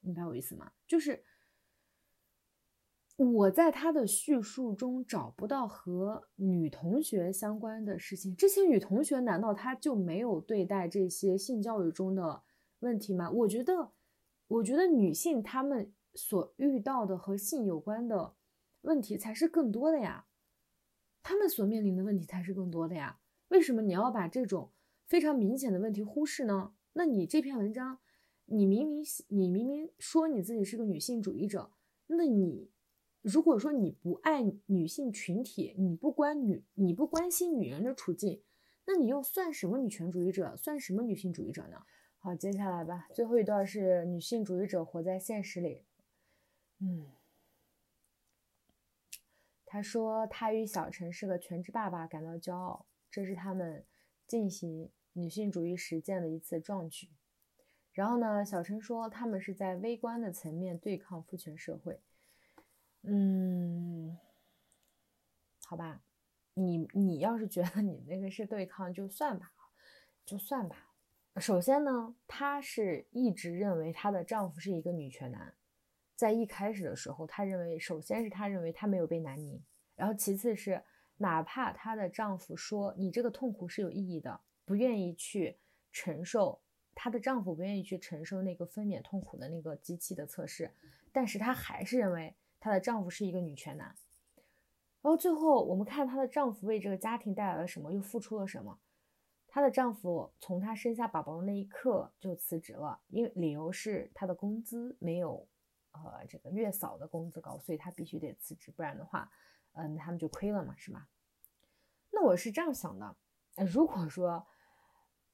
[0.01, 0.73] 明白我意思吗？
[0.87, 1.25] 就是
[3.17, 8.35] 我在他的叙述中找不到和女同学相关的事情。
[8.37, 12.43] 这些女同学难道她就没有对待这些性教育中的？
[12.79, 13.31] 问题吗？
[13.31, 13.93] 我觉得，
[14.49, 18.35] 我觉得女性她们所遇到的和性有关的
[18.81, 20.25] 问题才是更多的呀，
[21.23, 23.21] 他们所面临的问题才是更多的呀。
[23.49, 24.71] 为什么你要把这种
[25.07, 26.73] 非常明显的问题忽视呢？
[26.93, 27.99] 那你这篇文章，
[28.47, 31.71] 你明明你明明说你自己是个女性主义者，
[32.07, 32.71] 那你
[33.23, 38.43] 如果说你不爱女性群体，你不关女你不关心女人的处境，
[38.87, 40.57] 那你又算什么女权主义者？
[40.57, 41.83] 算什么女性主义者呢？
[42.19, 43.09] 好，接下来吧。
[43.15, 45.85] 最后一段是女性主义者活在现实里。
[46.81, 47.07] 嗯，
[49.73, 53.87] 他说他与小陈是个全职爸爸感到骄傲，这是他们
[54.27, 57.09] 进行女性主义实践的一次壮举。
[57.93, 62.01] 然后呢，小陈说他们是在微观的层面对抗父权社会。
[63.03, 64.19] 嗯，
[65.65, 66.03] 好吧，
[66.55, 69.53] 你你要是觉得你那个是对抗，就算吧，
[70.27, 70.89] 就算吧。
[71.37, 75.55] 首先呢，她是一直认为她的丈夫是一个女权男，
[76.21, 79.59] 在一开始的时候，她认为，首先是她认为她没有被南宁，
[79.97, 80.85] 然后其次是
[81.17, 85.57] 哪怕她的丈夫说你这个痛苦是有意义的，不愿意去
[85.91, 86.61] 承受，
[86.95, 90.71] 她的丈夫不愿意去承受那个分娩痛苦的那个机器的测试，
[91.11, 93.87] 但是她还是认为她的丈夫是一个女权男。
[95.01, 98.79] 然后最后我们看她的丈夫为这个家庭带来了什么，又付出了什么。
[99.49, 105.49] 她的丈夫从她生下宝宝的那一刻就辞职了，因为理由是她的工资没有，
[105.93, 109.31] 呃，这个月嫂的工资高，所以她必须得辞职，不然的话，
[109.73, 111.09] 嗯，他们就亏了嘛，是吧？
[112.11, 113.17] 那我是这样想的，
[113.57, 114.47] 呃如果说，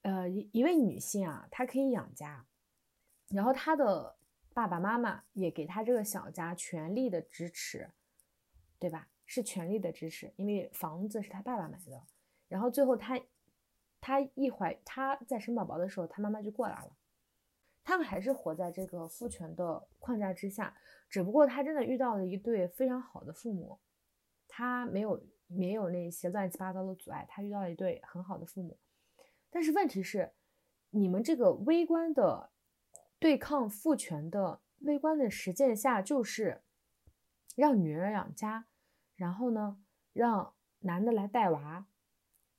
[0.02, 2.46] 呃，一一位女性啊，她可以养家，
[3.28, 4.16] 然后她的
[4.54, 7.90] 爸爸妈妈也给她这个小家全力的支持，
[8.78, 9.08] 对吧？
[9.24, 12.06] 是全力的支持，因为房子是她爸爸买的，
[12.48, 13.20] 然后最后她。
[13.98, 16.96] 她一怀，她在生宝宝的时候，她妈妈就过来了。
[17.86, 20.76] 他们还是活在这个父权的框架之下，
[21.08, 23.78] 只不过他真的遇到了一对非常好的父母，
[24.48, 28.76] 他没有没有那些乱七八糟的阻碍，他遇到了一对很好的父母。
[29.50, 30.32] 但是问题是，
[30.90, 32.50] 你们这个微观的
[33.20, 36.62] 对抗父权的微观的实践下，就是
[37.54, 38.66] 让女人养家，
[39.14, 39.80] 然后呢，
[40.12, 41.86] 让男的来带娃。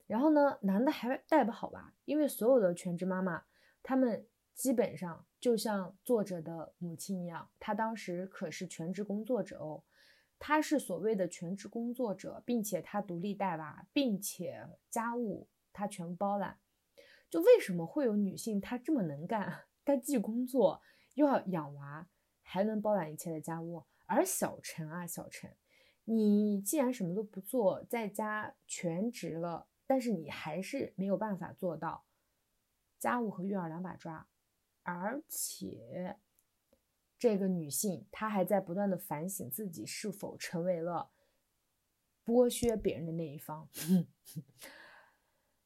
[0.06, 1.96] 然后呢，男的还带不好吧？
[2.06, 3.44] 因为所有的全职妈妈，
[3.84, 4.26] 他们
[4.58, 9.84] 基本上就像作者的母亲一样，她当时可是全职工作者哦。
[10.40, 16.58] 她是所谓的全职工作者，并且她独立带娃，并且家务她全包揽。
[17.30, 19.66] 就为什么会有女性她这么能干？
[19.86, 20.82] 她既工作
[21.14, 22.08] 又要养娃，
[22.42, 23.86] 还能包揽一切的家务。
[24.08, 25.56] 而小陈啊，小陈，
[26.06, 29.68] 你既然什么都不做，在家全职了。
[29.86, 32.06] 但是你还是没有办法做到
[33.00, 34.28] 家务和育儿两把抓，
[34.88, 36.16] 而且
[37.20, 41.10] 这个女性她还在不断的反省自己是否成为了
[42.26, 43.68] 剥削别人的那一方。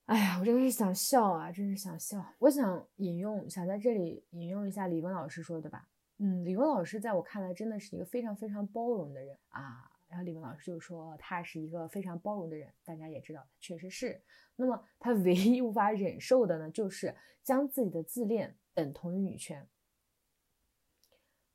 [0.05, 2.25] 哎呀，我真的是想笑啊，真是想笑。
[2.39, 5.87] 我想引用，想在这里引用一下李文老师说的吧。
[6.17, 9.87] 嗯，李文老师在我看来真的是一个非常非常包容的人啊。
[10.07, 14.21] 然后李文老师就说他是一个非常包容的人，大家也知道，确实是。
[14.57, 19.67] 那么他唯一无法忍受的呢，就是将自己的自恋等同于女权。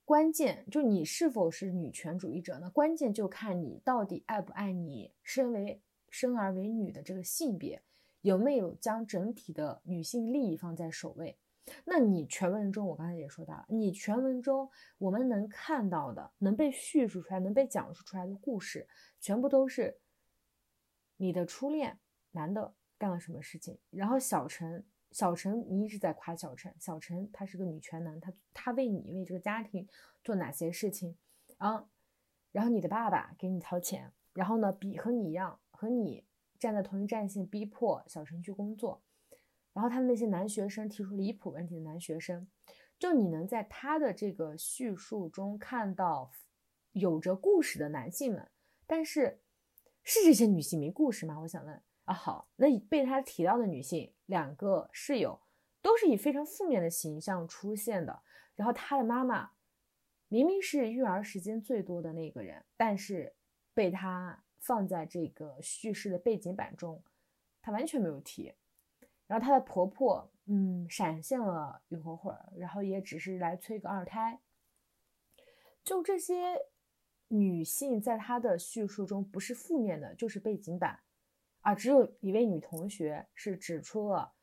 [0.04, 2.70] 关键就你是否是女权主义者呢？
[2.70, 7.82] 关键就看你到底爱不爱你身为生而为女的这个性别，
[8.20, 11.36] 有没有将整体的女性利益放在首位。
[11.84, 18.86] 那你全文中，我刚才也说到了，你全文中我们能看到的、能被叙述出来、能被讲述出来的故事，
[19.18, 19.98] 全部都是
[21.16, 21.98] 你的初恋
[22.30, 23.80] 男的干了什么事情。
[23.90, 24.86] 然后小陈，
[25.16, 29.88] 小陈，你一直在夸小陈，小陈他是个女权男，他他为你为这个家庭
[30.22, 31.16] 做哪些事情？
[31.56, 31.88] 啊，
[32.52, 36.26] 然后你的爸爸给你掏钱，然后呢，比和你一样，和你
[36.58, 39.02] 站在同一战线，逼迫小陈去工作。
[39.72, 42.46] 然后他的那些男学生提出离谱问题的男学生，
[42.98, 46.30] 就你能在他的这个叙述中看到
[46.92, 48.50] 有着故事的男性们，
[48.86, 49.40] 但是
[50.02, 51.40] 是这些女性没故事吗？
[51.40, 55.40] 我想问啊，好，那被他提到的女性两个室友
[55.80, 58.22] 都是以非常负面的形象出现的，
[58.54, 59.52] 然后他的妈妈
[60.28, 63.34] 明明是育儿时间最多的那个人，但是
[63.72, 67.02] 被他放在这个叙事的背景板中，
[67.62, 68.52] 他完全没有提。
[69.28, 74.38] 然后她的婆婆，嗯，闪现了一会儿会儿，然后也只是来催个二胎。
[75.82, 76.56] 就这些
[77.26, 81.00] 女性，在她的叙述中不是负面的，就是背景板
[81.66, 81.74] 啊。
[81.74, 84.34] 只有一位女同学是指出了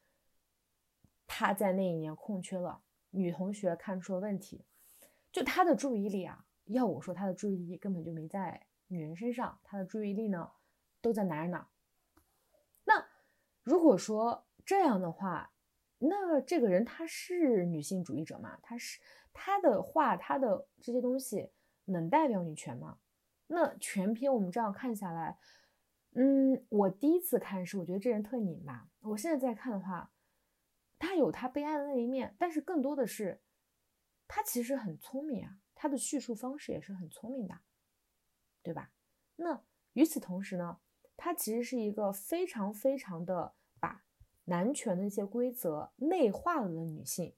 [1.25, 4.65] 她在那一年空缺了，女同学看出了问题。
[5.31, 10.51] 就她的注意力啊，要我说，她的注意力根本就没在女人身上，她的注意力呢
[11.01, 11.67] 都在男人那。
[12.83, 13.05] 那
[13.63, 15.53] 如果说，这样的话，
[15.99, 18.59] 那这个人他是女性主义者吗？
[18.61, 18.99] 他是
[19.31, 21.49] 他的话，他的这些东西
[21.85, 22.97] 能代表女权吗？
[23.47, 25.37] 那全篇我们这样看下来，
[26.15, 28.89] 嗯，我第一次看是我觉得这人特拧巴。
[29.01, 30.11] 我现在在看的话，
[30.99, 33.41] 他有他悲哀的那一面，但是更多的是
[34.27, 37.59] 他其实很聪明啊，他的叙述方式也是很聪明的，
[38.61, 38.91] 对吧？
[39.35, 40.79] 那与此同时呢，
[41.17, 44.03] 他其实是一个非常非常的把。
[44.45, 47.33] 男权的一些规则内化了的女性，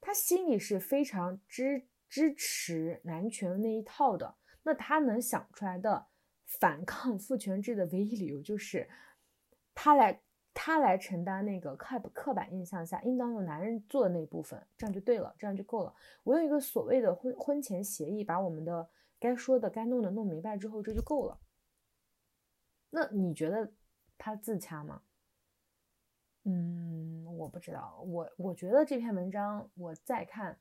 [0.00, 4.36] 她心里是非常支支持男权那一套的。
[4.62, 6.06] 那她能想出来的
[6.46, 8.88] 反抗父权制的唯一理由，就是
[9.74, 10.22] 他来
[10.54, 15.94] 他来承担那个刻刻板印象下应当由男人做的那部分，这样就对了，这样就够了。
[16.22, 18.88] 我用一个所谓的婚婚前协议，把我们的
[19.18, 21.38] 该说的、该弄的弄明白之后，这就够了。
[22.90, 23.72] 那你觉得
[24.16, 25.02] 他自洽吗？
[26.44, 30.60] 嗯，我不知道，我我觉得这篇文章我再看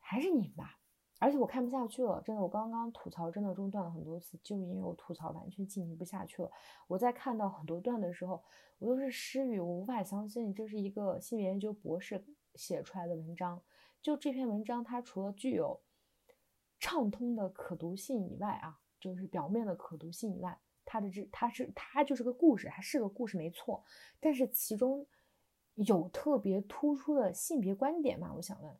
[0.00, 0.80] 还是你吧，
[1.22, 6.50] 而且我看不下去了，真的，我刚刚吐槽真的中断了很多次，就是因为我吐槽完全进行不下去了。
[6.88, 8.42] 我在看到很多段的时候，
[8.80, 12.24] 我都是失语，我无法相信这是一个性别研究博士
[12.56, 13.62] 写出来的文章。
[14.02, 15.80] 就这篇文章，它除了具有
[16.80, 20.58] 畅通的可读性以外啊，就是表面的可读性以外。
[20.84, 23.84] 它的这，它是它就是个故事，还是个故事没错，
[24.18, 25.06] 但是其中
[25.74, 28.32] 有特别突出的性别观点吗？
[28.34, 28.76] 我想问，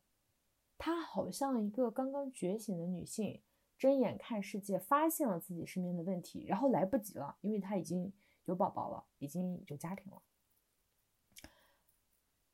[0.85, 3.41] 她好像一个刚刚觉醒的女性，
[3.79, 8.13] 睁眼看世界，发现了自己身边的问题，然后来不及了，因为她已经
[8.47, 10.21] 有宝宝了，已经有家庭了，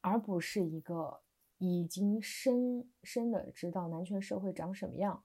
[0.02, 1.22] 而不是一个
[1.56, 5.24] 已经深深的知道男权社会长什么样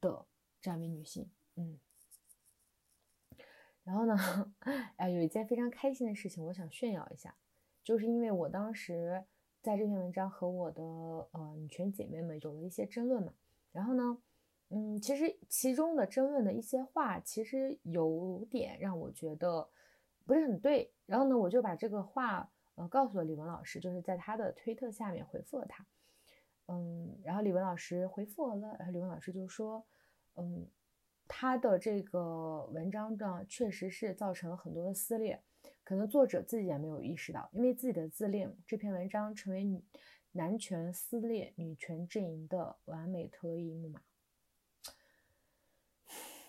[0.00, 0.24] 的
[0.58, 1.78] 这样一位女性，嗯。
[3.84, 4.54] 然后呢，
[4.96, 7.36] 哎，有一件非常开心的事情，我想炫耀一下，
[7.84, 9.22] 就是因为我当时
[9.62, 13.32] 在这篇文章和我的呃女权姐妹们有了一些争论嘛。
[13.72, 14.18] 然后呢，
[14.68, 19.68] 嗯，其实其中的争论的一些话，其实有点让我觉得
[20.26, 20.92] 不是很对。
[21.06, 25.86] 然后呢，我就把这个话呃告诉了李文老师，就是在他的推特下面回复了他。
[26.66, 29.84] 嗯，然后李文老师回复我了，然后李文老师就说，
[30.36, 30.66] 嗯。
[31.32, 35.40] 他的这个文章呢，确实是造成了很多的撕裂，
[35.90, 39.82] 可能作者自己也没有意识到，因为自己的自恋，这篇文章成为女
[40.30, 44.00] 男权撕裂女权阵营的完美特异木马。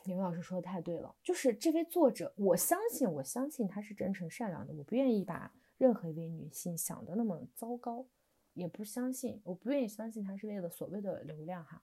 [0.03, 8.05] 李文老师说的太对了，就是这位作者，我相信，我相信他是真诚善良的，我不愿意把任何一位女性想的那么糟糕，
[8.53, 11.81] 也不相信，我不愿意相信他是为了所谓的流量哈，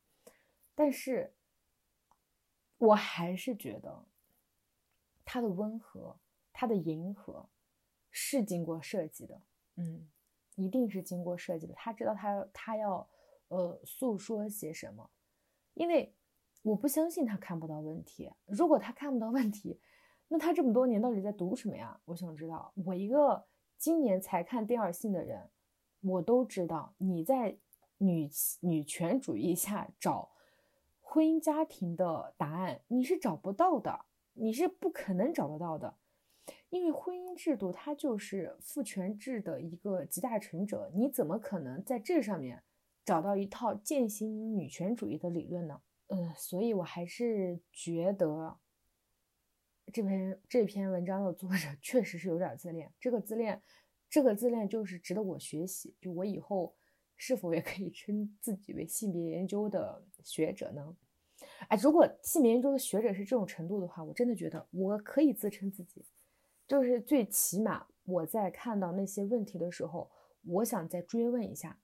[0.76, 1.34] 但是。
[2.80, 4.04] 我还是觉得，
[5.24, 6.16] 他的温和，
[6.60, 7.48] 他的迎合，
[8.10, 9.40] 是经过设计的，
[9.76, 10.08] 嗯，
[10.56, 11.74] 一定是经过设计的。
[11.74, 13.08] 他知道他他要
[13.46, 15.08] 呃诉说些什么，
[15.74, 16.12] 因为
[16.62, 18.28] 我不相信他看不到问题。
[18.46, 19.80] 如果他看不到问题，
[20.26, 22.00] 那他这么多年到底在读什么呀？
[22.06, 22.72] 我想知道。
[22.84, 23.46] 我一个
[23.76, 25.48] 今年才看第二性的人，
[26.00, 27.56] 我都知道你在
[27.98, 28.28] 女
[28.62, 30.32] 女权主义下找。
[31.00, 35.96] 婚姻家庭的答案你是找不到的，你是不可能找得到的，
[36.70, 42.62] 因为婚姻制度它就是父权制的一个集大成者，你怎么可能在这上面
[43.04, 45.80] 找到一套践行女权主义的理论呢？
[46.08, 48.58] 呃，所以我还是觉得
[49.92, 53.62] 这篇这篇文章的作者 确实是有点自恋，这个自恋，
[54.10, 55.94] 这个自恋就是值得我学习。
[56.00, 56.74] 就我以后
[57.16, 60.94] 是否也可以称自己为性别研究的学者呢？
[61.68, 66.04] 哎，如果性别研究的学者是这种程度的话，我真的觉得我可以自称自己。
[66.68, 70.10] 就是最起码我在看到那些问题的时候，
[70.44, 71.80] 我想再追问一下，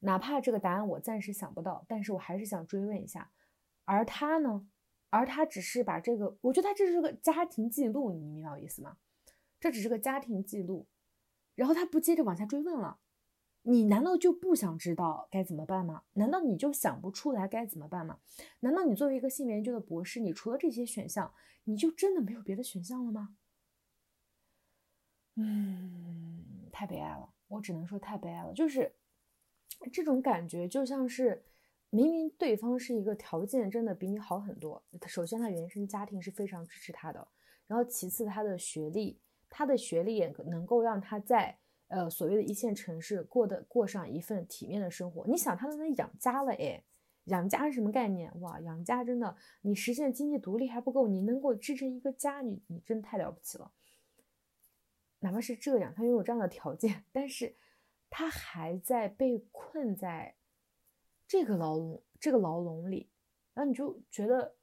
[0.00, 3.32] 哪怕这个答案我暂时想不到，但是我还是想追问一下。
[3.84, 4.68] 而他呢？
[5.10, 8.98] 而他只是把这个，我觉得他这是个家庭记录，你明白我意思吗？
[9.58, 10.86] 这只是个家庭记录，
[11.54, 12.98] 然后他不接着往下追问了。
[13.62, 16.02] 你难道就不想知道该怎么办吗？
[16.12, 18.18] 难道你就想不出来该怎么办吗？
[18.60, 21.32] 难道你作为一个性别研究的博士，你除了这些选项，
[21.64, 23.30] 你就真的没有别的选项了吗？
[25.40, 28.52] 嗯，太悲哀了，我只能说太悲哀了。
[28.52, 28.92] 就是
[29.92, 31.44] 这种感觉，就像是
[31.90, 34.82] 明明对方是一个条件真的比你好很多。
[35.06, 37.28] 首先，他原生家庭是非常支持他的，
[37.68, 45.24] 然后其次，他的学历，他的学历也能够让他在呃所谓的一线城市过得过上一份体面的生活。
[45.28, 46.82] 你想，他都能养家了，哎，
[47.26, 48.28] 养家是什么概念？
[48.40, 53.70] 哇，养家真的，你实现经济独立还不够，你能够支撑一个家，你你真太了不起了。
[55.20, 57.56] 哪怕是这样，他拥有这样的条件，但是
[58.08, 60.36] 他还在被困在
[61.26, 63.08] 这个牢笼，这个牢笼里，
[63.52, 64.54] 然后你就觉得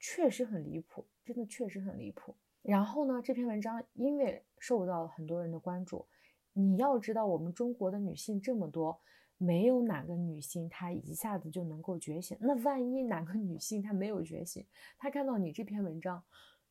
[0.00, 2.34] 确实很离谱，真的确实很离谱。
[2.62, 6.06] 然后呢，这篇文章因为受到了很多人的关注，
[6.54, 8.98] 你要知道，我们中国的女性这么多，
[9.36, 12.36] 没有哪个女性她一下子就能够觉醒。
[12.40, 16.24] 那万一哪个女性她没有觉醒，她看到你这篇文章，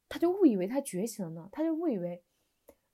[0.10, 2.24] 她就误以为她觉醒了呢，她就误以为。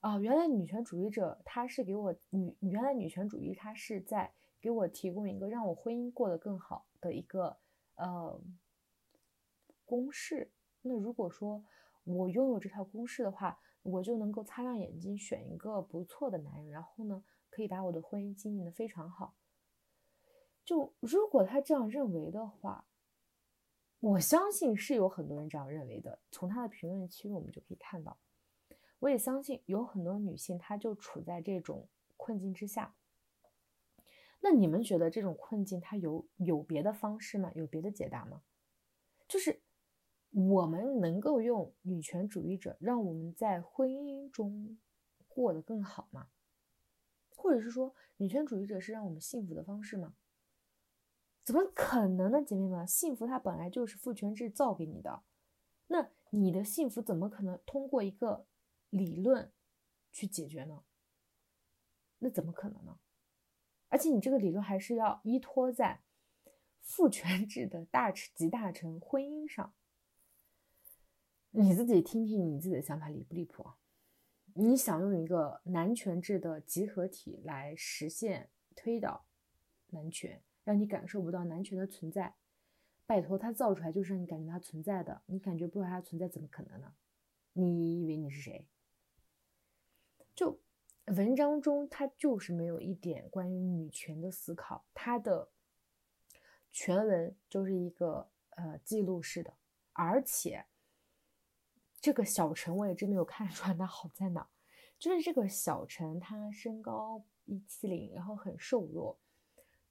[0.03, 7.55] 啊，原来女权主义者他是给我女，原来女权主义他是在给我提供一个让我婚姻过得更好的一个
[7.95, 8.37] 呃
[9.85, 10.51] 公式。
[10.81, 11.63] 那如果说
[12.03, 19.33] 我拥有这套公式的话，我就能够擦亮眼睛选一个不错的男人，然后呢可以把我的婚姻经营的非常好。
[20.65, 22.85] 就如果他这样认为的话，
[24.01, 26.19] 我相信是有很多人这样认为的。
[26.29, 28.17] 从他的评论区我们就可以看到。
[29.03, 32.95] 我也相信有很多女性，她就处在这种困境之下。
[34.39, 37.51] 那你们觉得这种困境，它有有别的方式吗？
[37.53, 38.43] 有别的解答吗？
[39.27, 39.61] 就是
[40.31, 44.77] 我们能够用女权主义者让我们在婚姻中
[45.27, 46.29] 过得更好吗？
[47.35, 50.13] 或者是说，女权主义者是让我们幸福的方式吗？
[51.43, 52.87] 怎么可能呢，姐妹们？
[52.87, 55.23] 幸福它本来就是父权制造给你的，
[55.87, 58.45] 那你的幸福怎么可能通过一个？
[58.93, 59.51] 理论
[60.11, 60.83] 去解决呢？
[62.19, 62.99] 那怎么可能呢？
[63.89, 66.03] 而且你这个理论还是要依托在
[66.79, 69.73] 父权制的大集大成婚姻上。
[71.49, 73.77] 你自己听听你自己的想法离不离谱啊？
[74.53, 79.25] 你想用一个男权制的集合体来实现推倒
[79.87, 82.35] 男权，让你感受不到男权的存在？
[83.07, 86.95] 拜托，他造出来就是让你感觉它存在的，你感觉不到它存在，怎么可能呢？
[87.51, 88.67] 你以为你是谁？
[90.35, 90.59] 就
[91.07, 94.85] 文章中，他就是没有一点关于女权的思考。
[94.93, 95.49] 他的
[96.71, 99.53] 全文就是一个呃记录式的，
[99.91, 100.65] 而且
[102.01, 104.49] 这个小陈我也真没有看出来他好在哪。
[104.97, 109.19] 就是这个小陈，他身高一七零，然后很瘦弱，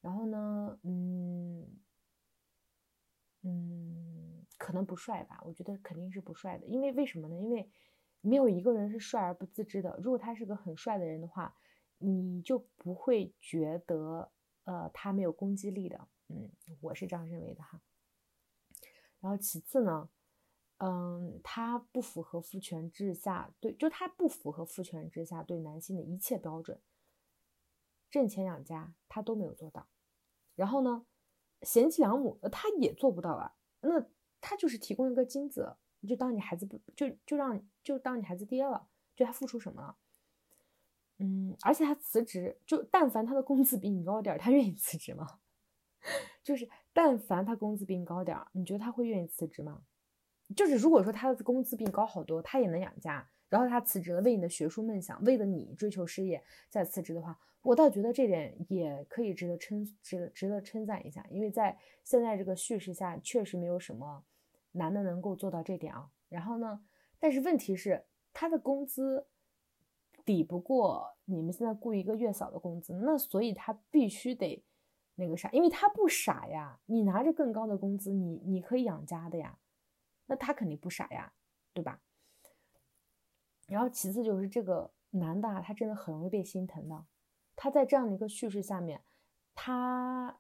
[0.01, 1.69] 然后呢，嗯
[3.43, 5.41] 嗯，可能不帅吧？
[5.45, 7.37] 我觉得肯定是不帅的，因为为什么呢？
[7.37, 7.71] 因为。
[8.23, 9.99] 没有一个人是帅而不自知的。
[10.03, 11.55] 如果他是个很帅的人的话，
[11.99, 14.33] 你就不会觉得，
[14.65, 16.09] 呃，他没有攻击力的。
[16.29, 16.51] 嗯，
[16.81, 17.83] 我是这样认为的哈。
[19.21, 20.09] 然后其次呢，
[20.79, 26.81] 嗯，他不符合父权制下对，就他不符合父权制下对男性的一切标准。
[28.11, 29.89] 挣钱养家他都没有做到。
[30.55, 31.07] 然后呢，
[31.63, 33.55] 贤妻良母他也做不到啊。
[33.81, 34.07] 那
[34.41, 35.77] 他就是提供一个精子。
[36.09, 39.97] 就当你孩子不就就让就当你孩子爹了，就他付出什么了？
[41.19, 45.39] 嗯，而且他辞职，就但凡他的工资比你高点儿，他愿意辞职吗？
[46.43, 49.83] 就是但凡他工资比你高点儿，你觉得他会愿意辞职吗？
[50.57, 64.25] 就是如果说他的工资比你高好多，他也能养家，然后他辞职了，为你的学术梦想，为了你追求事业再辞职的话，我倒觉得这点也可以值得称值值得称赞一下，因为在现在这个叙事下，确实没有什么。
[64.73, 66.85] 男的能够做到这点啊，然后呢？
[67.19, 69.27] 但是问题是，他的工资
[70.25, 74.65] 抵不过你们现在雇一个月嫂的工资，那所以他必须得
[75.15, 79.59] 那个啥，因为他不傻呀，你拿着更高的工资，你你可以养家的呀，
[80.27, 81.33] 那他肯定不傻呀，
[81.73, 82.01] 对吧？
[83.69, 87.05] 然后其次就是这个男的啊，他真的很容易被心疼的，
[87.55, 89.03] 他在这样的一个叙事下面，
[89.55, 90.39] 他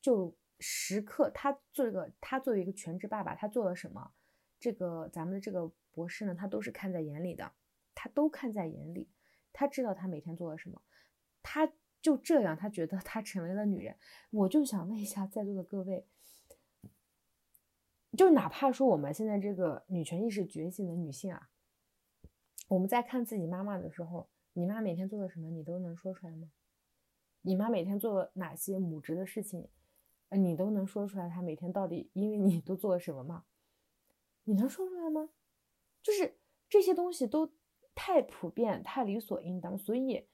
[0.00, 4.12] 就时刻他做个他作为一个全职爸爸，他做了什么？
[4.60, 7.52] 这个咱们的这个博士呢，他都是看在眼里的，
[7.94, 9.10] 他都看在眼里，
[9.52, 10.80] 他知道他每天做了什么，
[11.42, 13.96] 他就这样，他觉得他成为了女人。
[14.30, 16.06] 我就想问一下在座的各位，
[18.16, 21.50] 就哪怕说我们现在这个女权意识觉醒的女性啊，
[22.68, 26.50] 我们在看自己妈妈的时候，你妈每天做了什么，你都能说出来吗？
[27.42, 29.68] 你妈每天做了哪些母职的事情，
[30.30, 31.28] 你都能说出来？
[31.28, 33.44] 他每天到底因为你都做了什么吗？
[34.44, 35.30] 你能说出来吗？
[36.02, 37.52] 就是这些东西都
[37.94, 40.26] 太普遍、太理所应当，所以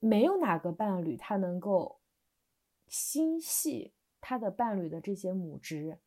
[0.00, 2.00] 没有哪个伴侣他能够
[2.86, 5.98] 心系他的伴侣的这些母职，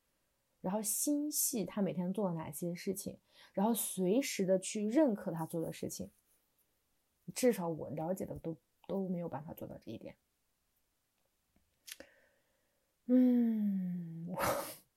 [0.60, 3.20] 然后心系他每天做了哪些事情，
[3.54, 6.12] 然后随时的去认可他做的事情。
[7.36, 8.58] 至少我了解的都
[8.88, 10.18] 都没有办法做到这一点。
[13.14, 14.34] 嗯，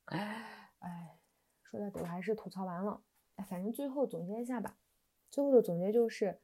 [0.05, 1.19] 哎 哎。
[1.65, 3.03] 说到底，我还是吐槽完了。
[3.35, 4.79] 哎，反正最后总结一下吧。
[5.29, 6.39] 最后的总结就是，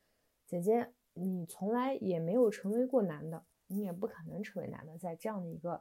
[0.44, 4.98] 姐姐，你从来也没有成为过男的，你也不可能成为男的。
[4.98, 5.80] 在这样的一个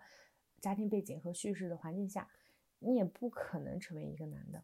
[0.61, 2.29] 家庭背景和叙事的环境下，
[2.77, 4.63] 你也不可能成为一个男的。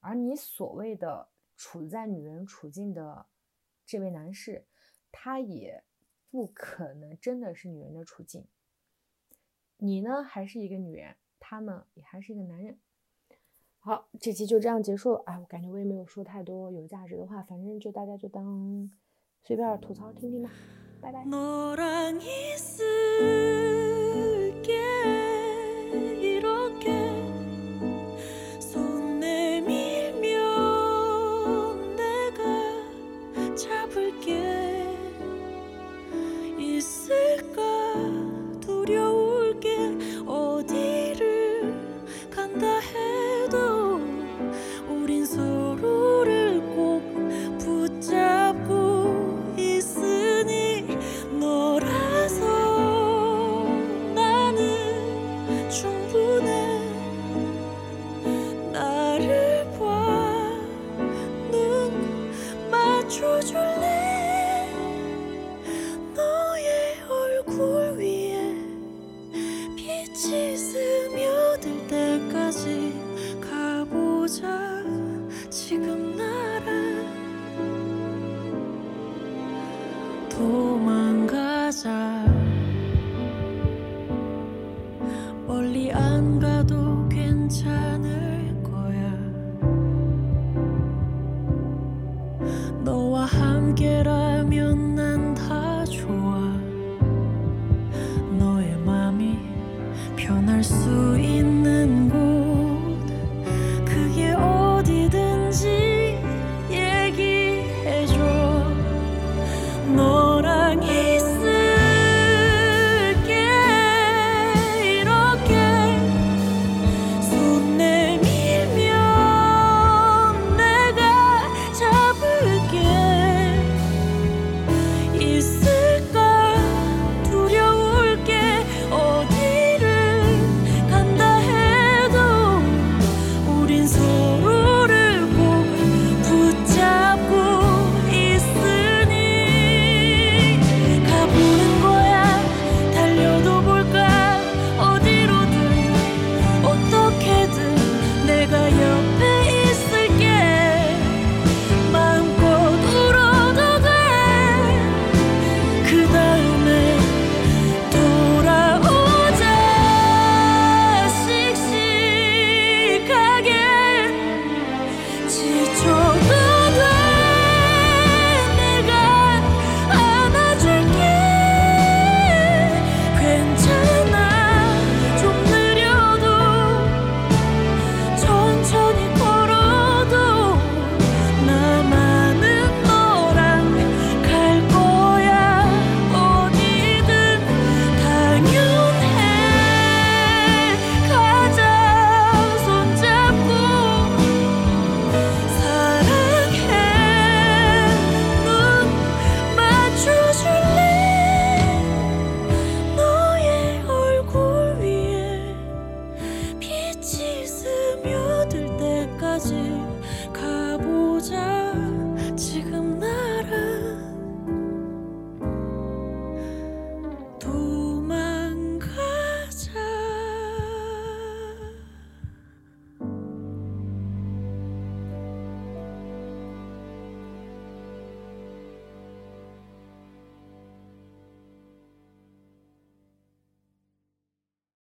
[0.00, 3.26] 而你所谓的处在女人处境的
[3.84, 4.64] 这位男士，
[5.10, 5.84] 他也
[6.30, 8.46] 不可能真的是女人的处境。
[9.84, 12.78] 你呢，还是一个女人，他呢，也还是一个男人。
[13.80, 15.22] 好，这期就这样结束了。
[15.26, 18.88] 哎，我感觉我也没有说太多有价值的话，反正就大家就当
[19.42, 20.50] 随便吐槽听听吧。
[21.00, 21.24] 拜拜。